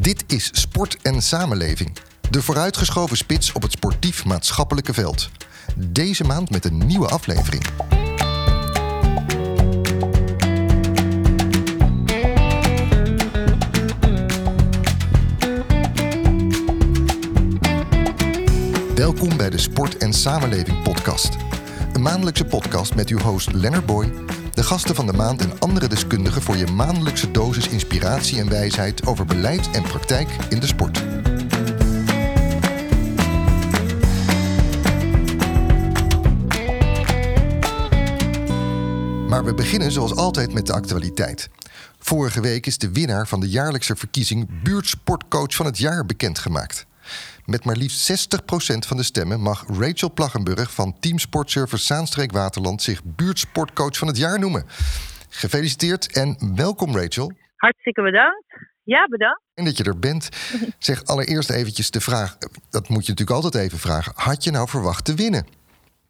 [0.00, 1.96] Dit is Sport en Samenleving.
[2.30, 5.30] De vooruitgeschoven spits op het sportief-maatschappelijke veld.
[5.76, 7.64] Deze maand met een nieuwe aflevering.
[18.94, 21.36] Welkom bij de Sport en Samenleving podcast.
[21.92, 24.12] Een maandelijkse podcast met uw host Leonard Boy,
[24.60, 29.06] de gasten van de maand en andere deskundigen voor je maandelijkse dosis inspiratie en wijsheid
[29.06, 31.04] over beleid en praktijk in de sport.
[39.28, 41.50] Maar we beginnen zoals altijd met de actualiteit.
[41.98, 46.86] Vorige week is de winnaar van de jaarlijkse verkiezing buurtsportcoach van het jaar bekendgemaakt.
[47.46, 52.82] Met maar liefst 60% van de stemmen mag Rachel Plaggenburg van Team Sportservice Zaanstreek Waterland
[52.82, 54.64] zich buurtsportcoach van het jaar noemen.
[55.28, 57.32] Gefeliciteerd en welkom Rachel.
[57.56, 58.44] Hartstikke bedankt.
[58.82, 59.42] Ja, bedankt.
[59.54, 60.28] En dat je er bent.
[60.88, 62.36] Zeg allereerst eventjes de vraag,
[62.70, 64.12] dat moet je natuurlijk altijd even vragen.
[64.16, 65.44] Had je nou verwacht te winnen?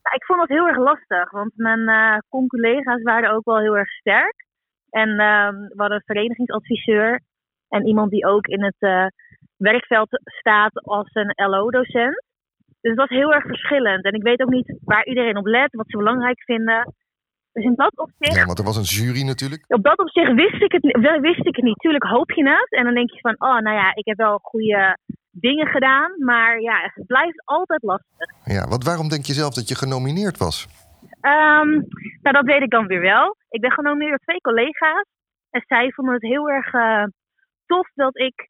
[0.02, 3.76] Nou, ik vond het heel erg lastig, want mijn uh, collega's waren ook wel heel
[3.76, 4.46] erg sterk.
[4.90, 7.20] En uh, we hadden een verenigingsadviseur
[7.68, 9.06] en iemand die ook in het uh,
[9.60, 12.22] werkveld staat als een LO-docent.
[12.80, 14.04] Dus dat was heel erg verschillend.
[14.04, 16.94] En ik weet ook niet waar iedereen op let, wat ze belangrijk vinden.
[17.52, 18.36] Dus in dat opzicht.
[18.36, 19.64] Ja, want er was een jury natuurlijk.
[19.68, 20.84] Op dat opzicht wist ik het,
[21.20, 21.78] wist ik het niet.
[21.78, 22.70] Tuurlijk hoop je het.
[22.70, 24.98] En dan denk je van, oh, nou ja, ik heb wel goede
[25.30, 26.14] dingen gedaan.
[26.18, 28.28] Maar ja, het blijft altijd lastig.
[28.44, 30.68] Ja, want waarom denk je zelf dat je genomineerd was?
[31.22, 31.70] Um,
[32.22, 33.36] nou, dat weet ik dan weer wel.
[33.48, 35.04] Ik ben genomineerd door twee collega's.
[35.50, 37.04] En zij vonden het heel erg uh,
[37.66, 38.49] tof dat ik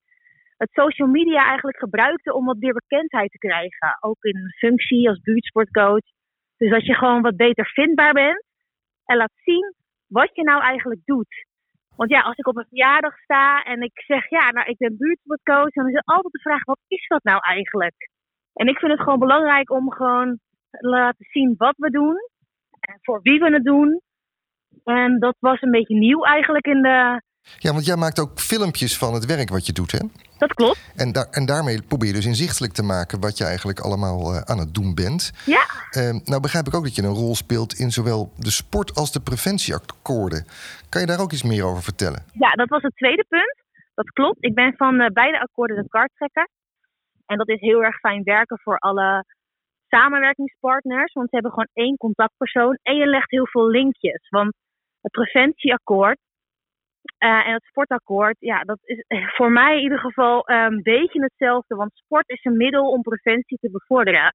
[0.62, 3.97] het social media eigenlijk gebruikte om wat meer bekendheid te krijgen.
[4.00, 6.06] Ook in functie als buurtsportcoach.
[6.56, 8.44] Dus dat je gewoon wat beter vindbaar bent.
[9.05, 9.75] En laat zien
[10.06, 11.47] wat je nou eigenlijk doet.
[11.97, 14.97] Want ja, als ik op een verjaardag sta en ik zeg, ja, nou, ik ben
[14.97, 18.11] buurtsportcoach, dan is het altijd de vraag, wat is dat nou eigenlijk?
[18.55, 20.39] En ik vind het gewoon belangrijk om gewoon
[20.70, 22.17] te laten zien wat we doen.
[22.80, 24.01] En voor wie we het doen.
[24.84, 27.23] En dat was een beetje nieuw eigenlijk in de,
[27.58, 29.98] ja, want jij maakt ook filmpjes van het werk wat je doet, hè?
[30.39, 30.92] Dat klopt.
[30.96, 34.40] En, daar, en daarmee probeer je dus inzichtelijk te maken wat je eigenlijk allemaal uh,
[34.40, 35.33] aan het doen bent.
[35.46, 35.64] Ja.
[35.96, 39.12] Uh, nou begrijp ik ook dat je een rol speelt in zowel de sport als
[39.12, 40.46] de preventieakkoorden.
[40.89, 42.24] Kan je daar ook iets meer over vertellen?
[42.33, 43.57] Ja, dat was het tweede punt.
[43.95, 44.45] Dat klopt.
[44.45, 46.48] Ik ben van uh, beide akkoorden de karttrekker.
[47.27, 49.24] En dat is heel erg fijn werken voor alle
[49.89, 51.12] samenwerkingspartners.
[51.12, 52.78] Want ze hebben gewoon één contactpersoon.
[52.83, 54.28] En je legt heel veel linkjes.
[54.28, 54.55] Want
[55.01, 56.18] het preventieakkoord
[57.18, 59.05] uh, en het sportakkoord, ja, dat is
[59.36, 61.74] voor mij in ieder geval een um, beetje hetzelfde.
[61.74, 64.34] Want sport is een middel om preventie te bevorderen.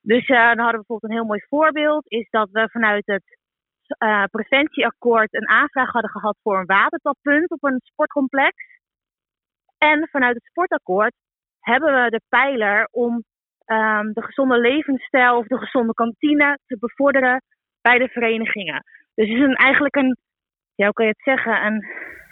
[0.00, 2.04] Dus uh, dan hadden we bijvoorbeeld een heel mooi voorbeeld.
[2.06, 3.38] Is dat we vanuit het
[3.98, 8.54] uh, preventieakkoord een aanvraag hadden gehad voor een watertappunt op een sportcomplex.
[9.78, 11.14] En vanuit het sportakkoord
[11.60, 13.24] hebben we de pijler om
[13.66, 17.42] um, de gezonde levensstijl of de gezonde kantine te bevorderen
[17.80, 18.84] bij de verenigingen.
[19.14, 20.16] Dus het is een, eigenlijk een
[20.82, 21.60] ja, hoe kan je het zeggen?
[21.60, 21.74] En...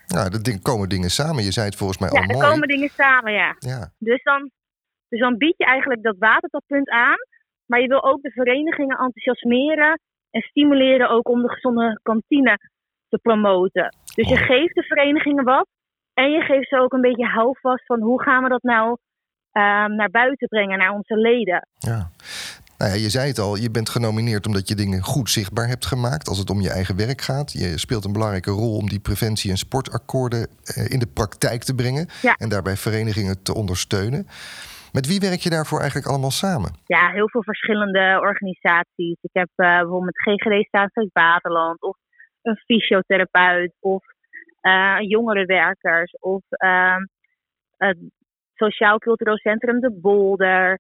[0.06, 1.44] Ja, er komen dingen samen.
[1.44, 2.36] Je zei het volgens mij ja, al mooi.
[2.36, 3.56] Ja, er komen dingen samen, ja.
[3.58, 3.92] ja.
[3.98, 4.50] Dus, dan,
[5.08, 7.20] dus dan bied je eigenlijk dat watertappunt aan.
[7.66, 10.00] Maar je wil ook de verenigingen enthousiasmeren
[10.30, 12.58] en stimuleren ook om de gezonde kantine
[13.08, 13.94] te promoten.
[14.14, 15.68] Dus je geeft de verenigingen wat.
[16.14, 18.88] En je geeft ze ook een beetje houvast van hoe gaan we dat nou
[19.52, 21.68] um, naar buiten brengen, naar onze leden.
[21.78, 22.10] Ja.
[22.80, 25.86] Nou ja, je zei het al, je bent genomineerd omdat je dingen goed zichtbaar hebt
[25.86, 27.52] gemaakt als het om je eigen werk gaat.
[27.52, 30.42] Je speelt een belangrijke rol om die preventie- en sportakkoorden
[30.94, 32.34] in de praktijk te brengen ja.
[32.34, 34.26] en daarbij verenigingen te ondersteunen.
[34.92, 36.70] Met wie werk je daarvoor eigenlijk allemaal samen?
[36.86, 39.18] Ja, heel veel verschillende organisaties.
[39.20, 41.96] Ik heb uh, bijvoorbeeld met GGD Staatsrecht Waterland of
[42.42, 44.04] een fysiotherapeut of
[44.62, 46.96] uh, jongerenwerkers of uh,
[47.76, 47.98] het
[48.54, 50.78] Sociaal Cultureel Centrum De Bolder.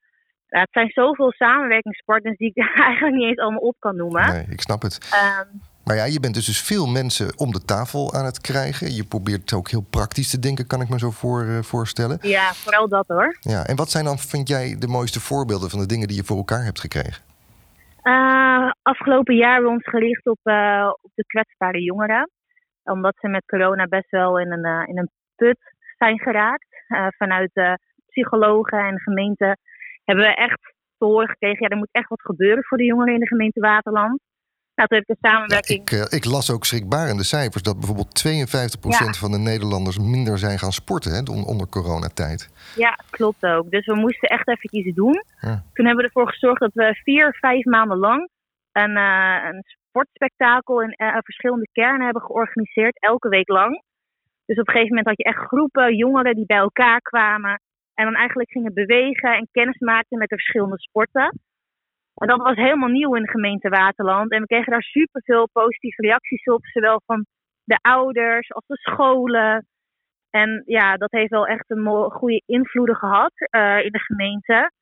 [0.50, 2.56] Ja, het zijn zoveel samenwerkingspartners die ik
[2.88, 4.32] eigenlijk niet eens allemaal op kan noemen.
[4.32, 5.10] Nee, ik snap het.
[5.44, 8.94] Um, maar ja, je bent dus, dus veel mensen om de tafel aan het krijgen.
[8.94, 12.18] Je probeert ook heel praktisch te denken, kan ik me zo voor, uh, voorstellen.
[12.20, 13.36] Ja, vooral dat hoor.
[13.40, 16.24] Ja, en wat zijn dan, vind jij, de mooiste voorbeelden van de dingen die je
[16.24, 17.22] voor elkaar hebt gekregen?
[18.02, 22.30] Uh, afgelopen jaar hebben we ons gericht op, uh, op de kwetsbare jongeren.
[22.84, 25.58] Omdat ze met corona best wel in een, in een put
[25.98, 26.68] zijn geraakt.
[27.16, 29.56] vanuit psychologen en de gemeente
[30.10, 30.60] hebben we echt
[30.98, 33.60] te horen gekregen, ja, er moet echt wat gebeuren voor de jongeren in de gemeente
[33.60, 34.20] Waterland.
[34.74, 35.90] Nou, toen heb ik een samenwerking.
[35.90, 39.12] Ja, ik, uh, ik, las ook schrikbarende cijfers dat bijvoorbeeld 52% ja.
[39.12, 41.20] van de Nederlanders minder zijn gaan sporten hè,
[41.52, 42.50] onder coronatijd.
[42.76, 43.70] Ja, klopt ook.
[43.70, 45.22] Dus we moesten echt even iets doen.
[45.40, 45.64] Ja.
[45.74, 48.28] Toen hebben we ervoor gezorgd dat we vier, vijf maanden lang
[48.72, 53.82] een, uh, een sportspektakel in uh, verschillende kernen hebben georganiseerd, elke week lang.
[54.46, 57.60] Dus op een gegeven moment had je echt groepen jongeren die bij elkaar kwamen.
[58.00, 61.40] En dan eigenlijk gingen bewegen en kennis maakten met de verschillende sporten.
[62.14, 64.30] En dat was helemaal nieuw in de gemeente Waterland.
[64.30, 66.66] En we kregen daar superveel positieve reacties op.
[66.66, 67.26] Zowel van
[67.64, 69.66] de ouders als de scholen.
[70.30, 74.72] En ja, dat heeft wel echt een goede invloeden gehad uh, in de gemeente.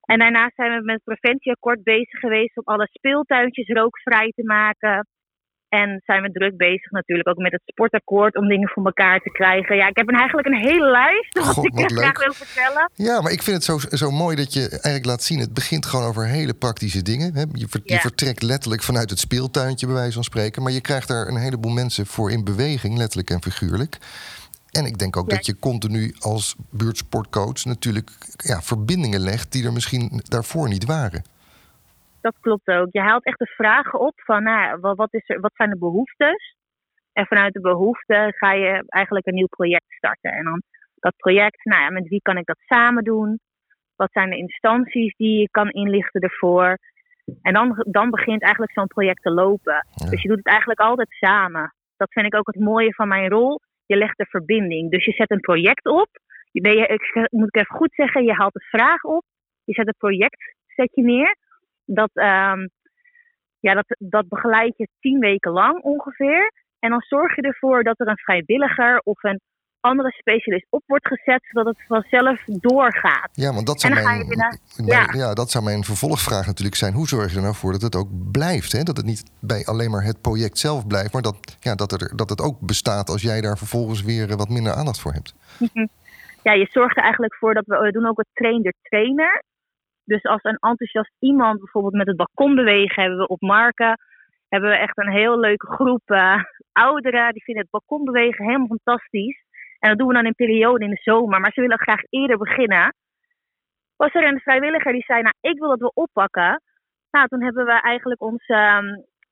[0.00, 5.06] En daarnaast zijn we met het preventieakkoord bezig geweest om alle speeltuintjes rookvrij te maken.
[5.68, 9.30] En zijn we druk bezig natuurlijk ook met het sportakkoord om dingen voor elkaar te
[9.30, 9.76] krijgen.
[9.76, 12.90] Ja, ik heb een, eigenlijk een hele lijst wat God, ik graag wil vertellen.
[12.94, 15.38] Ja, maar ik vind het zo, zo mooi dat je eigenlijk laat zien.
[15.38, 17.34] Het begint gewoon over hele praktische dingen.
[17.34, 17.40] Hè?
[17.40, 20.62] Je, je vertrekt letterlijk vanuit het speeltuintje bij wijze van spreken.
[20.62, 23.98] Maar je krijgt daar een heleboel mensen voor in beweging, letterlijk en figuurlijk.
[24.70, 29.72] En ik denk ook dat je continu als buurtsportcoach natuurlijk ja, verbindingen legt die er
[29.72, 31.24] misschien daarvoor niet waren.
[32.28, 32.88] Dat klopt ook.
[32.90, 36.56] Je haalt echt de vragen op van nou, wat, is er, wat zijn de behoeftes?
[37.12, 40.32] En vanuit de behoeften ga je eigenlijk een nieuw project starten.
[40.32, 40.62] En dan
[40.94, 43.38] dat project, nou ja, met wie kan ik dat samen doen?
[43.96, 46.78] Wat zijn de instanties die je kan inlichten ervoor?
[47.42, 49.86] En dan, dan begint eigenlijk zo'n project te lopen.
[50.10, 51.74] Dus je doet het eigenlijk altijd samen.
[51.96, 54.90] Dat vind ik ook het mooie van mijn rol je legt de verbinding.
[54.90, 56.08] Dus je zet een project op.
[56.50, 59.24] Je, ik, moet ik even goed zeggen, je haalt de vraag op.
[59.64, 61.36] Je zet een project zet je neer.
[61.90, 62.70] Dat, um,
[63.60, 66.52] ja, dat, dat begeleid je tien weken lang ongeveer.
[66.78, 69.40] En dan zorg je ervoor dat er een vrijwilliger of een
[69.80, 73.28] andere specialist op wordt gezet, zodat het vanzelf doorgaat.
[73.32, 74.26] Ja, want dat zou, mijn,
[74.84, 75.08] ja.
[75.12, 75.34] ja.
[75.34, 76.94] dat zou mijn vervolgvraag natuurlijk zijn.
[76.94, 78.72] Hoe zorg je er nou voor dat het ook blijft?
[78.72, 78.82] Hè?
[78.82, 82.16] Dat het niet bij alleen maar het project zelf blijft, maar dat, ja, dat, er,
[82.16, 85.34] dat het ook bestaat als jij daar vervolgens weer wat minder aandacht voor hebt.
[86.42, 89.42] Ja, je zorgt er eigenlijk voor dat we, we doen ook het trainer-trainer.
[90.08, 93.98] Dus als een enthousiast iemand bijvoorbeeld met het balkon bewegen hebben we op Marken,
[94.48, 97.32] hebben we echt een heel leuke groep uh, ouderen.
[97.32, 99.42] Die vinden het balkon bewegen helemaal fantastisch.
[99.78, 101.40] En dat doen we dan in periode in de zomer.
[101.40, 102.94] Maar ze willen graag eerder beginnen.
[103.96, 106.62] Was er een vrijwilliger die zei, nou, ik wil dat we oppakken.
[107.10, 108.86] Nou, toen hebben we eigenlijk onze, ehm,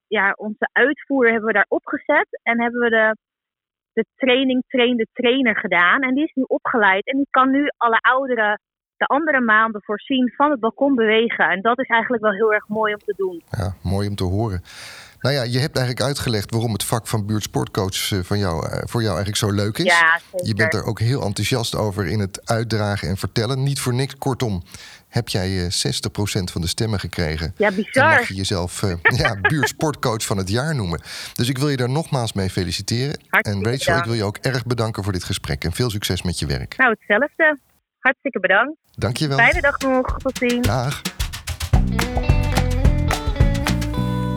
[0.06, 2.40] ja, onze uitvoer hebben we daar opgezet.
[2.43, 3.17] En hebben we de,
[3.93, 6.00] de training train de trainer gedaan.
[6.02, 7.06] En die is nu opgeleid.
[7.06, 8.61] En die kan nu alle ouderen
[8.96, 11.48] de andere maanden voorzien van het balkon bewegen.
[11.50, 13.43] En dat is eigenlijk wel heel erg mooi om te doen.
[13.50, 14.62] Ja, mooi om te horen.
[15.20, 18.78] Nou ja, je hebt eigenlijk uitgelegd waarom het vak van buurtsportcoach eh, van jou, eh,
[18.84, 19.84] voor jou eigenlijk zo leuk is.
[19.84, 23.62] Ja, Je bent er ook heel enthousiast over in het uitdragen en vertellen.
[23.62, 24.62] Niet voor niks, kortom,
[25.08, 27.54] heb jij 60% eh, van de stemmen gekregen.
[27.56, 28.08] Ja, bizar.
[28.08, 31.00] mag je jezelf uh, ja, buurtsportcoach van het jaar noemen.
[31.32, 33.19] Dus ik wil je daar nogmaals mee feliciteren.
[33.28, 35.64] Hartstikke en Rachel, ik wil je ook erg bedanken voor dit gesprek.
[35.64, 36.76] En veel succes met je werk.
[36.76, 37.58] Nou, hetzelfde.
[38.06, 38.76] Hartstikke bedankt.
[38.94, 39.38] Dank je wel.
[39.38, 40.19] Fijne dag nog.
[40.19, 40.67] Tot ziens.
[40.67, 41.03] Dag.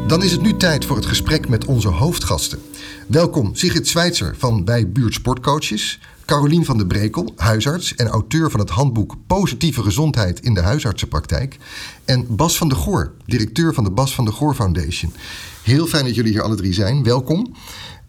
[0.08, 2.60] Dan is het nu tijd voor het gesprek met onze hoofdgasten.
[3.08, 6.00] Welkom Sigrid Zwijtser van Bij Buurt Sportcoaches.
[6.26, 11.58] Carolien van der Brekel, huisarts en auteur van het handboek Positieve Gezondheid in de Huisartsenpraktijk.
[12.06, 15.14] En Bas van der Goor, directeur van de Bas van der Goor Foundation.
[15.64, 17.04] Heel fijn dat jullie hier alle drie zijn.
[17.04, 17.56] Welkom.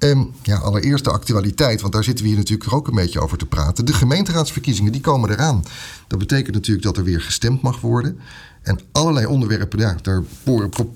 [0.02, 3.38] Um, ja, allereerst de actualiteit, want daar zitten we hier natuurlijk ook een beetje over
[3.38, 3.85] te praten.
[3.85, 5.64] De gemeenteraadsverkiezingen die komen eraan.
[6.06, 8.19] Dat betekent natuurlijk dat er weer gestemd mag worden.
[8.62, 10.23] En allerlei onderwerpen, ja, daar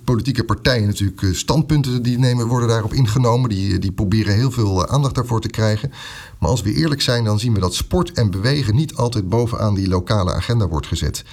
[0.04, 3.48] politieke partijen natuurlijk eh, standpunten die nemen, worden daarop ingenomen.
[3.50, 5.92] Die, die proberen heel veel eh, aandacht daarvoor te krijgen.
[6.38, 9.74] Maar als we eerlijk zijn, dan zien we dat sport en bewegen niet altijd bovenaan
[9.74, 11.24] die lokale agenda wordt gezet.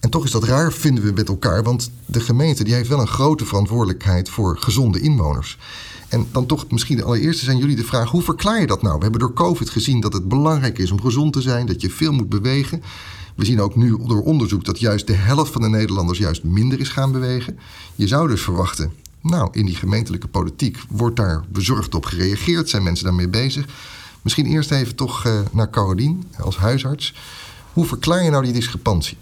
[0.00, 3.00] En toch is dat raar, vinden we met elkaar, want de gemeente die heeft wel
[3.00, 5.58] een grote verantwoordelijkheid voor gezonde inwoners.
[6.08, 8.96] En dan toch misschien allereerste zijn jullie de vraag: hoe verklaar je dat nou?
[8.96, 11.90] We hebben door COVID gezien dat het belangrijk is om gezond te zijn, dat je
[11.90, 12.82] veel moet bewegen.
[13.34, 16.80] We zien ook nu door onderzoek dat juist de helft van de Nederlanders juist minder
[16.80, 17.58] is gaan bewegen.
[17.94, 22.82] Je zou dus verwachten, nou, in die gemeentelijke politiek wordt daar bezorgd op gereageerd, zijn
[22.82, 23.66] mensen daarmee bezig.
[24.22, 27.14] Misschien eerst even toch uh, naar Carolien als huisarts.
[27.72, 29.16] Hoe verklaar je nou die discrepantie?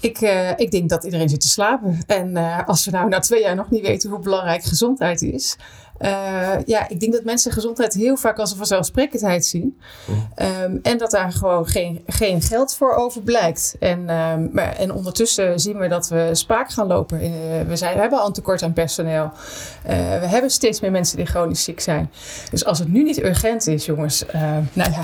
[0.00, 2.02] Ik, uh, ik denk dat iedereen zit te slapen.
[2.06, 5.56] En uh, als we nou na twee jaar nog niet weten hoe belangrijk gezondheid is,
[6.00, 9.78] uh, ja, ik denk dat mensen gezondheid heel vaak als een vanzelfsprekendheid zien.
[10.08, 13.76] Um, en dat daar gewoon geen, geen geld voor overblijkt.
[13.80, 17.24] En, um, maar, en ondertussen zien we dat we spaak gaan lopen.
[17.24, 17.30] Uh,
[17.66, 19.24] we, zijn, we hebben al een tekort aan personeel.
[19.24, 19.90] Uh,
[20.20, 22.10] we hebben steeds meer mensen die chronisch ziek zijn.
[22.50, 24.24] Dus als het nu niet urgent is, jongens,
[24.72, 25.02] nou ja,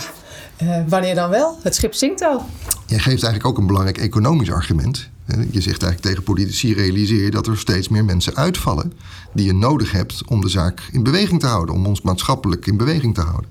[0.89, 1.59] wanneer dan wel?
[1.63, 2.43] Het schip zinkt al.
[2.87, 5.09] Jij geeft eigenlijk ook een belangrijk economisch argument.
[5.27, 8.93] Je zegt eigenlijk tegen politici: realiseer je dat er steeds meer mensen uitvallen.
[9.37, 12.77] Die je nodig hebt om de zaak in beweging te houden, om ons maatschappelijk in
[12.77, 13.51] beweging te houden.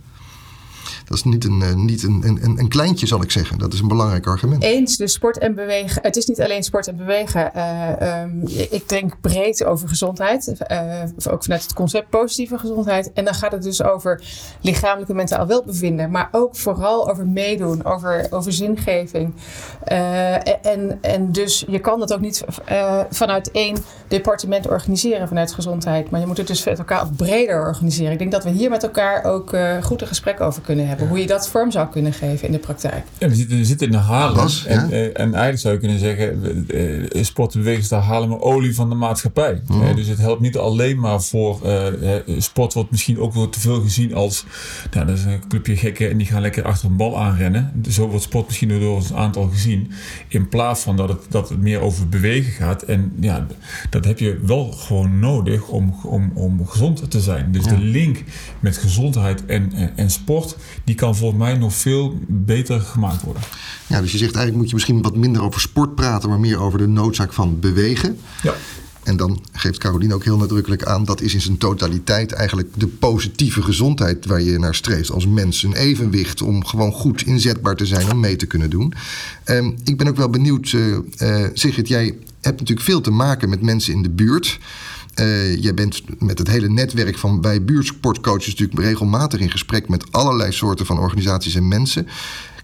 [1.06, 3.58] Dat is niet een, uh, niet een, een, een kleintje, zal ik zeggen.
[3.58, 4.64] Dat is een belangrijk argument.
[4.64, 6.02] Eens, dus sport en bewegen.
[6.02, 7.52] Het is niet alleen sport en bewegen.
[7.56, 10.54] Uh, um, ik denk breed over gezondheid.
[10.72, 13.14] Uh, ook vanuit het concept positieve gezondheid.
[13.14, 14.24] En dan gaat het dus over
[14.62, 16.12] lichamelijk en mentaal welbevinden.
[16.12, 19.34] Maar ook vooral over meedoen, over, over zingeving.
[19.84, 22.44] en, en dus je kan dat ook niet
[23.10, 26.10] vanuit één departement organiseren vanuit gezondheid.
[26.10, 28.12] Maar je moet het dus met elkaar breder organiseren.
[28.12, 30.95] Ik denk dat we hier met elkaar ook goed een gesprek over kunnen hebben.
[31.00, 33.06] Hoe je dat vorm zou kunnen geven in de praktijk.
[33.18, 34.48] Ja, we, zitten, we zitten in de Haarlem.
[34.68, 38.42] En, uh, en eigenlijk zou je kunnen zeggen, uh, sport en bewegen is de Haarlemmer
[38.42, 39.62] olie van de maatschappij.
[39.68, 39.96] Mm.
[39.96, 41.60] dus het helpt niet alleen maar voor
[42.38, 44.46] sport wordt misschien ook wel te veel gezien als,
[44.92, 47.84] nou, dat is een clubje gekken en die gaan lekker achter een bal aanrennen.
[47.90, 49.92] Zo wordt sport misschien door een aantal gezien.
[50.28, 52.82] In plaats van dat het, dat het meer over bewegen gaat.
[52.82, 53.46] En ja,
[53.90, 57.52] dat heb je wel gewoon nodig om, om, om gezond te zijn.
[57.52, 58.24] Dus de link
[58.60, 63.44] met gezondheid en, en, sport, die kan volgens mij nog veel beter gemaakt worden.
[63.88, 66.60] Ja, dus je zegt eigenlijk moet je misschien wat minder over sport praten, maar meer
[66.60, 68.18] over de noodzaak van bewegen.
[68.44, 68.54] Ja.
[69.04, 72.88] En dan geeft Caroline ook heel nadrukkelijk aan, dat is in zijn totaliteit eigenlijk de
[72.88, 75.63] positieve gezondheid waar je naar streeft als mens.
[75.63, 78.94] Een evenwicht om gewoon goed inzetbaar te zijn om mee te kunnen doen.
[79.46, 82.04] Um, ik ben ook wel benieuwd, uh, uh, Sigrid, jij
[82.42, 84.60] hebt natuurlijk veel te maken met mensen in de buurt.
[85.15, 90.12] Uh, jij bent met het hele netwerk van bij buurtsportcoaches natuurlijk regelmatig in gesprek met
[90.12, 92.07] allerlei soorten van organisaties en mensen.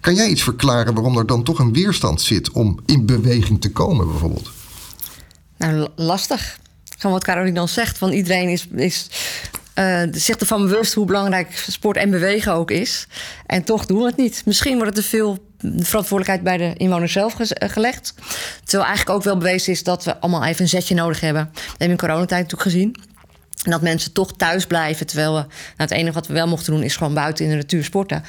[0.02, 3.72] Kan jij iets verklaren waarom er dan toch een weerstand zit om in beweging te
[3.72, 4.52] komen, bijvoorbeeld?
[5.58, 6.60] Nou, lastig.
[6.98, 8.00] Gewoon wat Caroline dan zegt.
[8.00, 9.10] Want iedereen is, is
[9.82, 13.08] uh, zich ervan bewust hoe belangrijk sport en bewegen ook is.
[13.46, 14.42] En toch doen we het niet.
[14.46, 15.38] Misschien wordt het te veel
[15.78, 18.14] verantwoordelijkheid bij de inwoners zelf eh, gelegd.
[18.64, 21.50] Terwijl eigenlijk ook wel bewezen is dat we allemaal even een zetje nodig hebben.
[21.54, 22.96] Dat hebben we in coronatijd natuurlijk gezien.
[23.64, 25.08] En dat mensen toch thuis blijven.
[25.08, 27.58] Terwijl we, nou, het enige wat we wel mochten doen is gewoon buiten in de
[27.58, 28.24] natuur sporten.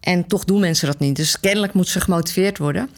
[0.00, 1.16] En toch doen mensen dat niet.
[1.16, 2.90] Dus kennelijk moeten ze gemotiveerd worden.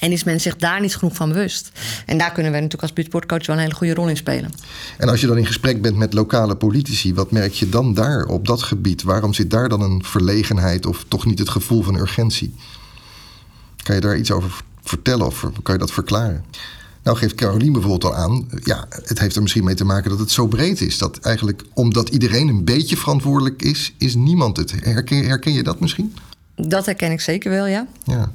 [0.00, 1.70] En is men zich daar niet genoeg van bewust?
[2.06, 4.52] En daar kunnen we natuurlijk als buurtsportcoach wel een hele goede rol in spelen.
[4.98, 8.24] En als je dan in gesprek bent met lokale politici, wat merk je dan daar
[8.24, 9.02] op dat gebied?
[9.02, 12.54] Waarom zit daar dan een verlegenheid of toch niet het gevoel van urgentie?
[13.82, 16.44] Kan je daar iets over vertellen of kan je dat verklaren?
[17.06, 20.18] Nou geeft Caroline bijvoorbeeld al aan, ja, het heeft er misschien mee te maken dat
[20.18, 20.98] het zo breed is.
[20.98, 24.72] Dat eigenlijk omdat iedereen een beetje verantwoordelijk is, is niemand het.
[24.80, 26.14] Herken, herken je dat misschien?
[26.54, 27.86] Dat herken ik zeker wel, ja.
[28.04, 28.32] ja.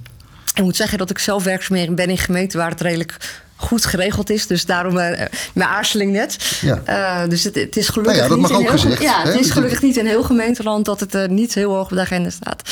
[0.53, 3.17] Ik moet zeggen dat ik zelf werkzaam ben in gemeenten waar het redelijk
[3.55, 4.47] goed geregeld is.
[4.47, 5.09] Dus daarom uh,
[5.53, 6.59] mijn aarzeling net.
[6.61, 6.81] Ja.
[7.23, 9.39] Uh, dus het, het, is gelukkig nou ja, dat mag niet ook gezegd, Ja, het
[9.39, 12.29] is gelukkig niet in heel gemeenteland dat het uh, niet heel hoog op de agenda
[12.29, 12.69] staat.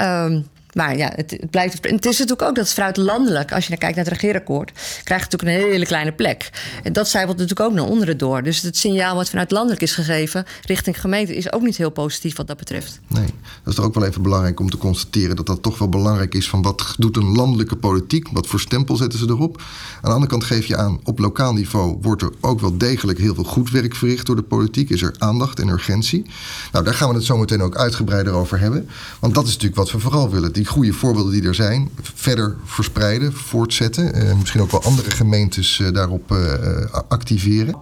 [0.00, 1.74] Um, maar ja, het, het, blijft.
[1.74, 4.72] het is natuurlijk ook dat vanuit landelijk, als je naar kijkt naar het regeerakkoord,
[5.04, 6.50] krijgt natuurlijk een hele kleine plek.
[6.82, 8.42] En dat zijpelt natuurlijk ook naar onderen door.
[8.42, 12.36] Dus het signaal wat vanuit landelijk is gegeven richting gemeente is ook niet heel positief
[12.36, 13.00] wat dat betreft.
[13.06, 15.88] Nee, dat is toch ook wel even belangrijk om te constateren dat dat toch wel
[15.88, 19.62] belangrijk is van wat doet een landelijke politiek, wat voor stempel zetten ze erop.
[19.94, 23.18] Aan de andere kant geef je aan, op lokaal niveau wordt er ook wel degelijk
[23.18, 24.90] heel veel goed werk verricht door de politiek.
[24.90, 26.26] Is er aandacht en urgentie.
[26.72, 28.88] Nou, daar gaan we het zo meteen ook uitgebreider over hebben.
[29.18, 32.56] Want dat is natuurlijk wat we vooral willen die goede voorbeelden die er zijn verder
[32.64, 34.36] verspreiden, voortzetten.
[34.38, 37.74] Misschien ook wel andere gemeentes uh, daarop uh, activeren.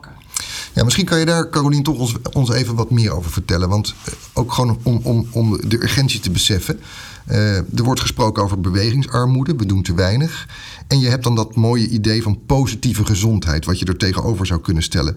[0.75, 3.69] Ja, misschien kan je daar, Carolien, toch ons, ons even wat meer over vertellen.
[3.69, 3.95] Want
[4.33, 6.81] ook gewoon om, om, om de urgentie te beseffen.
[7.31, 10.49] Uh, er wordt gesproken over bewegingsarmoede, we doen te weinig.
[10.89, 14.61] En je hebt dan dat mooie idee van positieve gezondheid, wat je er tegenover zou
[14.61, 15.17] kunnen stellen.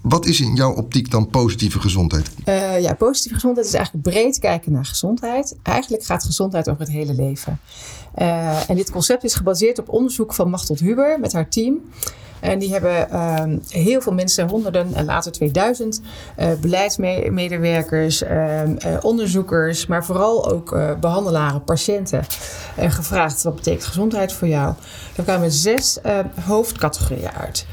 [0.00, 2.30] Wat is in jouw optiek dan positieve gezondheid?
[2.48, 5.56] Uh, ja, positieve gezondheid is eigenlijk breed kijken naar gezondheid.
[5.62, 7.60] Eigenlijk gaat gezondheid over het hele leven.
[8.18, 11.80] Uh, en dit concept is gebaseerd op onderzoek van Machtel Huber met haar team.
[12.40, 16.00] En die hebben uh, heel veel mensen, honderden en later 2000,
[16.38, 18.62] uh, beleidsmedewerkers, uh,
[19.00, 22.24] onderzoekers, maar vooral ook eh, behandelaren, patiënten,
[22.76, 24.74] gevraagd: wat betekent gezondheid voor jou?
[25.14, 25.98] Daar kwamen zes
[26.46, 27.66] hoofdcategorieën uit.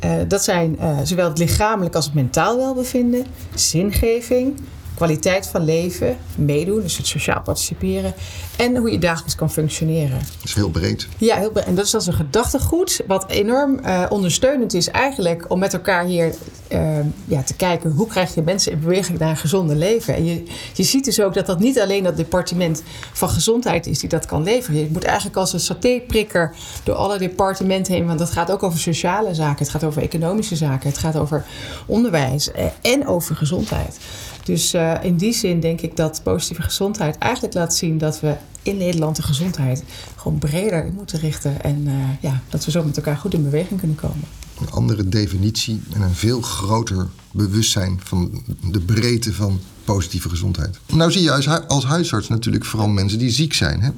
[0.00, 0.24] Ja.
[0.24, 4.60] dat zijn zowel het lichamelijk als het mentaal welbevinden, zingeving,
[4.96, 8.14] kwaliteit van leven, meedoen, dus het sociaal participeren.
[8.56, 10.18] En hoe je dagelijks kan functioneren.
[10.18, 11.08] Dat is heel breed.
[11.18, 11.64] Ja, heel breed.
[11.64, 16.04] En dat is als een gedachtegoed, wat enorm uh, ondersteunend is eigenlijk om met elkaar
[16.04, 16.34] hier
[16.72, 20.14] uh, ja, te kijken hoe krijg je mensen in beweging naar een gezonde leven.
[20.14, 20.42] En je,
[20.74, 24.26] je ziet dus ook dat dat niet alleen dat departement van gezondheid is die dat
[24.26, 24.80] kan leveren.
[24.80, 28.78] Je moet eigenlijk als een satéprikker door alle departementen heen, want dat gaat ook over
[28.78, 31.44] sociale zaken, het gaat over economische zaken, het gaat over
[31.86, 33.98] onderwijs eh, en over gezondheid.
[34.46, 38.36] Dus uh, in die zin denk ik dat positieve gezondheid eigenlijk laat zien dat we
[38.62, 39.84] in Nederland de gezondheid
[40.16, 41.62] gewoon breder in moeten richten.
[41.62, 44.24] En uh, ja, dat we zo met elkaar goed in beweging kunnen komen.
[44.60, 50.78] Een andere definitie en een veel groter bewustzijn van de breedte van positieve gezondheid.
[50.92, 53.80] Nou zie je als, als huisarts natuurlijk vooral mensen die ziek zijn.
[53.80, 53.90] Hè?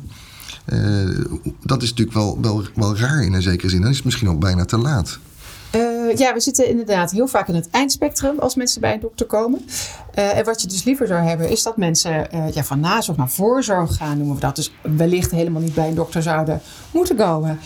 [0.73, 1.25] Uh,
[1.62, 3.81] dat is natuurlijk wel, wel, wel raar in een zekere zin.
[3.81, 5.19] Dan is het misschien al bijna te laat.
[5.76, 9.26] Uh, ja, we zitten inderdaad heel vaak in het eindspectrum als mensen bij een dokter
[9.26, 9.61] komen.
[10.19, 13.19] Uh, en wat je dus liever zou hebben, is dat mensen uh, ja, van nazorg
[13.19, 14.57] naar voorzorg gaan, noemen we dat.
[14.57, 16.61] Dus wellicht helemaal niet bij een dokter zouden
[16.91, 17.61] moeten komen.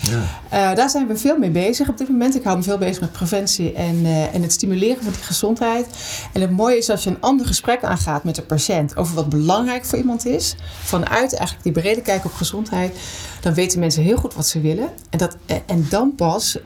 [0.50, 0.74] Ja.
[0.74, 2.34] daar zijn we veel mee bezig op dit moment.
[2.34, 5.86] Ik hou me veel bezig met preventie en, en het stimuleren van die gezondheid.
[6.32, 9.28] En het mooie is als je een ander gesprek aangaat met de patiënt over wat
[9.28, 12.96] belangrijk voor iemand is, vanuit eigenlijk die brede kijk op gezondheid,
[13.40, 14.88] dan weten mensen heel goed wat ze willen.
[15.10, 16.58] En, dat, en dan pas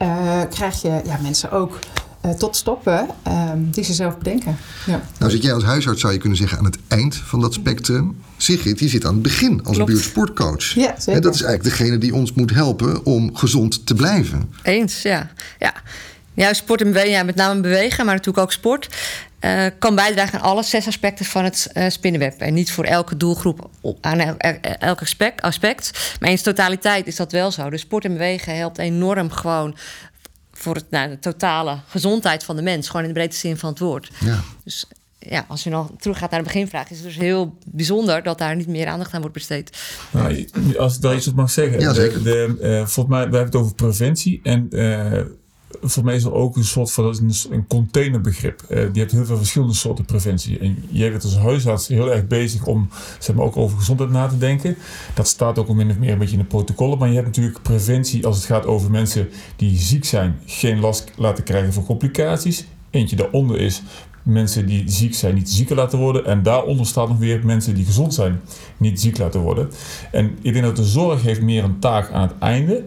[0.49, 1.79] krijg je ja, mensen ook
[2.25, 4.57] uh, tot stoppen um, die ze zelf bedenken.
[4.85, 5.01] Ja.
[5.19, 8.17] Nou zit jij als huisarts, zou je kunnen zeggen, aan het eind van dat spectrum.
[8.37, 9.91] Sigrid, die zit aan het begin als Klopt.
[9.91, 10.73] buurtsportcoach.
[10.73, 11.13] Ja, zeker.
[11.13, 14.53] En dat is eigenlijk degene die ons moet helpen om gezond te blijven.
[14.61, 15.31] Eens, ja.
[15.59, 15.73] ja.
[16.33, 18.87] Juist sport en bewegen, ja, met name bewegen, maar natuurlijk ook sport.
[19.41, 22.41] Uh, kan bijdragen aan alle zes aspecten van het uh, spinnenweb.
[22.41, 23.69] En niet voor elke doelgroep
[24.01, 24.19] aan
[24.79, 26.15] elk aspect, aspect.
[26.19, 27.69] Maar in totaliteit is dat wel zo.
[27.69, 29.75] Dus sport en bewegen helpt enorm gewoon
[30.57, 32.87] voor het, nou, de totale gezondheid van de mens.
[32.87, 34.11] Gewoon in de breedste zin van het woord.
[34.19, 34.39] Ja.
[34.63, 34.85] Dus
[35.19, 38.37] ja, als je nog terug gaat naar de beginvraag, is het dus heel bijzonder dat
[38.37, 39.77] daar niet meer aandacht aan wordt besteed.
[40.11, 40.47] Nou,
[40.77, 41.79] als ik daar iets op mag zeggen.
[41.79, 42.23] Ja, zeker.
[42.23, 44.39] De, uh, volgens mij, we hebben het over preventie.
[44.43, 45.21] En uh,
[45.81, 47.15] voor mij is er ook een soort van
[47.49, 48.61] een, containerbegrip.
[48.61, 50.59] Uh, die hebt heel veel verschillende soorten preventie.
[50.59, 54.27] En jij bent als huisarts heel erg bezig om zeg maar, ook over gezondheid na
[54.27, 54.77] te denken.
[55.13, 56.97] Dat staat ook min of meer een beetje in de protocollen.
[56.97, 61.11] Maar je hebt natuurlijk preventie als het gaat over mensen die ziek zijn, geen last
[61.15, 62.65] laten krijgen van complicaties.
[62.89, 63.83] Eentje daaronder is
[64.27, 66.25] mensen die ziek zijn niet zieker laten worden.
[66.25, 68.41] En daaronder staat nog weer mensen die gezond zijn
[68.77, 69.69] niet ziek laten worden.
[70.11, 72.83] En ik denk dat de zorg heeft meer een taak aan het einde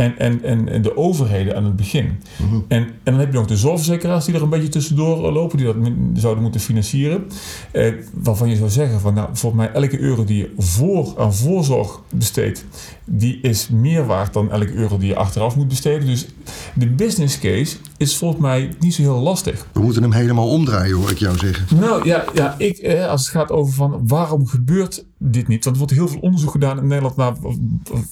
[0.00, 2.20] en, en, en de overheden aan het begin.
[2.36, 2.54] Mhm.
[2.68, 5.66] en, en dan heb je nog de zorgverzekeraars die er een beetje tussendoor lopen, die
[5.66, 5.76] dat
[6.14, 7.26] zouden moeten financieren.
[7.72, 11.34] Eh, waarvan je zou zeggen van nou, volgens mij elke euro die je voor aan
[11.34, 12.64] voorzorg besteedt,
[13.04, 16.06] die is meer waard dan elke euro die je achteraf moet besteden.
[16.06, 16.26] Dus
[16.74, 19.66] de business case is volgens mij niet zo heel lastig.
[19.72, 21.78] We moeten hem helemaal omdraaien, hoor ik jou zeggen.
[21.80, 25.64] Nou ja, ja ik, eh, als het gaat over van waarom gebeurt dit niet?
[25.64, 27.34] Want er wordt heel veel onderzoek gedaan in Nederland naar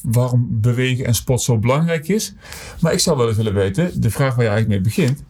[0.02, 2.34] waarom bewegen en sport zo belangrijk is.
[2.80, 5.22] Maar ik zou wel eens willen weten, de vraag waar je eigenlijk mee begint.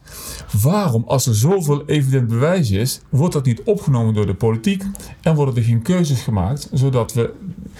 [0.61, 4.83] Waarom, als er zoveel evident bewijs is, wordt dat niet opgenomen door de politiek
[5.21, 7.33] en worden er geen keuzes gemaakt, zodat we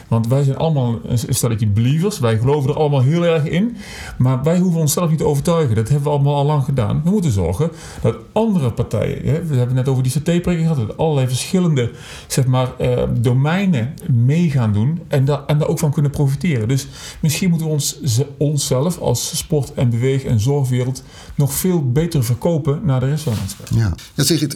[0.10, 2.20] want wij zijn allemaal een stelletje believers.
[2.20, 3.76] Wij geloven er allemaal heel erg in.
[4.18, 5.76] Maar wij hoeven onszelf niet te overtuigen.
[5.76, 7.02] Dat hebben we allemaal al lang gedaan.
[7.04, 9.18] We moeten zorgen dat andere partijen.
[9.18, 10.88] Hè, we hebben het net over die CT-prikken gehad.
[10.88, 11.92] Dat allerlei verschillende
[12.28, 15.00] zeg maar, eh, domeinen mee gaan doen.
[15.08, 16.68] En, daar en daar ook van kunnen profiteren.
[16.68, 16.88] Dus
[17.20, 18.00] misschien moeten we ons,
[18.38, 21.04] onszelf als sport- en beweeg- en zorgwereld
[21.36, 23.76] nog veel beter verkopen naar de rest van de.
[23.76, 24.48] Ja, dat zeg je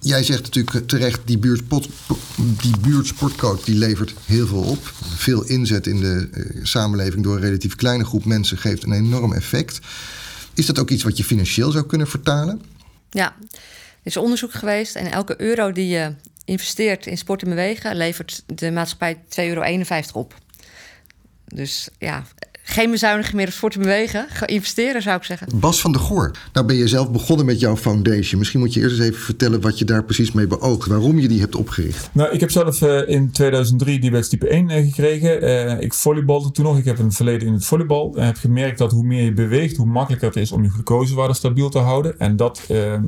[0.00, 1.88] Jij zegt natuurlijk terecht, die, buurtsport,
[2.36, 4.92] die buurtsportcoach die levert heel veel op.
[5.16, 9.32] Veel inzet in de uh, samenleving door een relatief kleine groep mensen geeft een enorm
[9.32, 9.80] effect.
[10.56, 12.62] Is dat ook iets wat je financieel zou kunnen vertalen?
[13.10, 16.14] Ja, er is onderzoek geweest en elke euro die je
[16.44, 19.62] investeert in sport en bewegen levert de maatschappij 2,51 euro
[20.12, 20.34] op.
[21.44, 22.24] Dus ja,
[22.68, 24.26] geen bezuiniging meer op sport en bewegen.
[24.28, 25.48] Ga investeren, zou ik zeggen.
[25.54, 28.38] Bas van der Goor, nou ben je zelf begonnen met jouw foundation.
[28.38, 30.88] Misschien moet je eerst eens even vertellen wat je daar precies mee beoogt.
[30.88, 32.10] Waarom je die hebt opgericht.
[32.12, 35.42] Nou, ik heb zelf uh, in 2003 diabetes type 1 uh, gekregen.
[35.42, 36.78] Uh, ik volleybalde toen nog.
[36.78, 38.14] Ik heb een verleden in het volleybal.
[38.16, 41.34] En heb gemerkt dat hoe meer je beweegt, hoe makkelijker het is om je glucosewaarde
[41.34, 42.18] stabiel te houden.
[42.18, 43.02] En dat, ehm,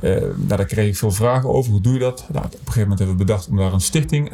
[0.00, 1.70] nou, daar kreeg ik veel vragen over.
[1.72, 2.24] Hoe doe je dat?
[2.32, 4.30] Nou, op een gegeven moment hebben we bedacht om daar een stichting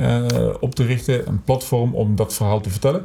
[0.60, 1.28] op te richten.
[1.28, 3.04] Een platform om dat verhaal te vertellen.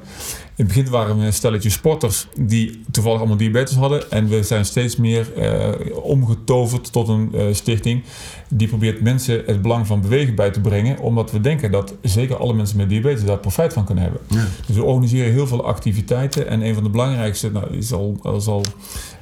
[0.58, 4.12] In het begin waren we een stelletje sporters die toevallig allemaal diabetes hadden.
[4.12, 8.04] En we zijn steeds meer uh, omgetoverd tot een uh, stichting
[8.50, 11.00] die probeert mensen het belang van bewegen bij te brengen.
[11.00, 14.22] Omdat we denken dat zeker alle mensen met diabetes daar profijt van kunnen hebben.
[14.28, 14.46] Ja.
[14.66, 16.48] Dus we organiseren heel veel activiteiten.
[16.48, 18.64] En een van de belangrijkste nou, is al, is al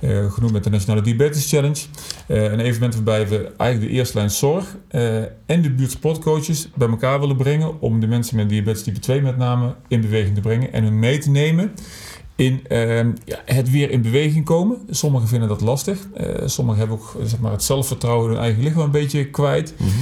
[0.01, 1.81] uh, genoemd met de Nationale Diabetes Challenge.
[2.27, 4.75] een evenement waarbij we eigenlijk de eerste lijn zorg
[5.45, 7.81] en de buurtsportcoaches bij elkaar willen brengen.
[7.81, 10.99] Om de mensen met diabetes type 2 met name in beweging te brengen en hun
[10.99, 11.71] mee te nemen
[12.35, 14.77] in uh, ja, het weer in beweging komen.
[14.89, 15.99] Sommigen vinden dat lastig.
[16.17, 19.73] Uh, sommigen hebben ook zeg maar, het zelfvertrouwen in hun eigen lichaam een beetje kwijt.
[19.77, 19.93] Mm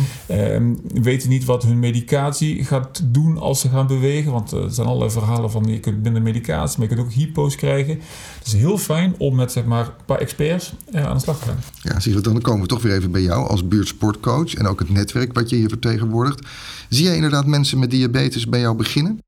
[0.93, 4.31] weten niet wat hun medicatie gaat doen als ze gaan bewegen.
[4.31, 7.55] Want er zijn allerlei verhalen van je kunt minder medicatie, maar je kunt ook hypo's
[7.55, 7.99] krijgen.
[8.37, 11.39] Het is heel fijn om met zeg maar, een paar experts uh, aan de slag
[11.39, 11.59] te gaan.
[11.81, 14.79] Ja, zie je, dan komen we toch weer even bij jou als buurtsportcoach en ook
[14.79, 16.47] het netwerk wat je hier vertegenwoordigt.
[16.89, 19.19] Zie jij inderdaad mensen met diabetes bij jou beginnen?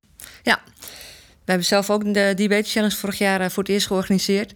[0.43, 0.59] Ja,
[1.45, 4.53] we hebben zelf ook de Diabetes Challenge vorig jaar eh, voor het eerst georganiseerd.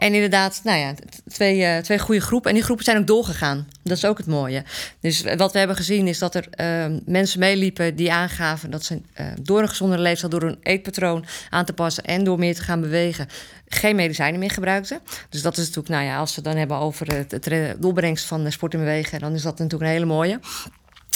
[0.00, 0.94] En inderdaad, nou ja,
[1.28, 2.48] twee, uh, twee goede groepen.
[2.50, 3.68] En die groepen zijn ook doorgegaan.
[3.82, 4.64] Dat is ook het mooie.
[5.00, 8.94] Dus wat we hebben gezien is dat er uh, mensen meeliepen die aangaven dat ze
[8.94, 12.62] uh, door een gezondere leefstijl, door hun eetpatroon aan te passen en door meer te
[12.62, 13.28] gaan bewegen,
[13.68, 15.00] geen medicijnen meer gebruikten.
[15.28, 18.74] Dus dat is natuurlijk, nou ja, als we dan hebben over het, het van sport
[18.74, 20.40] en bewegen, dan is dat natuurlijk een hele mooie.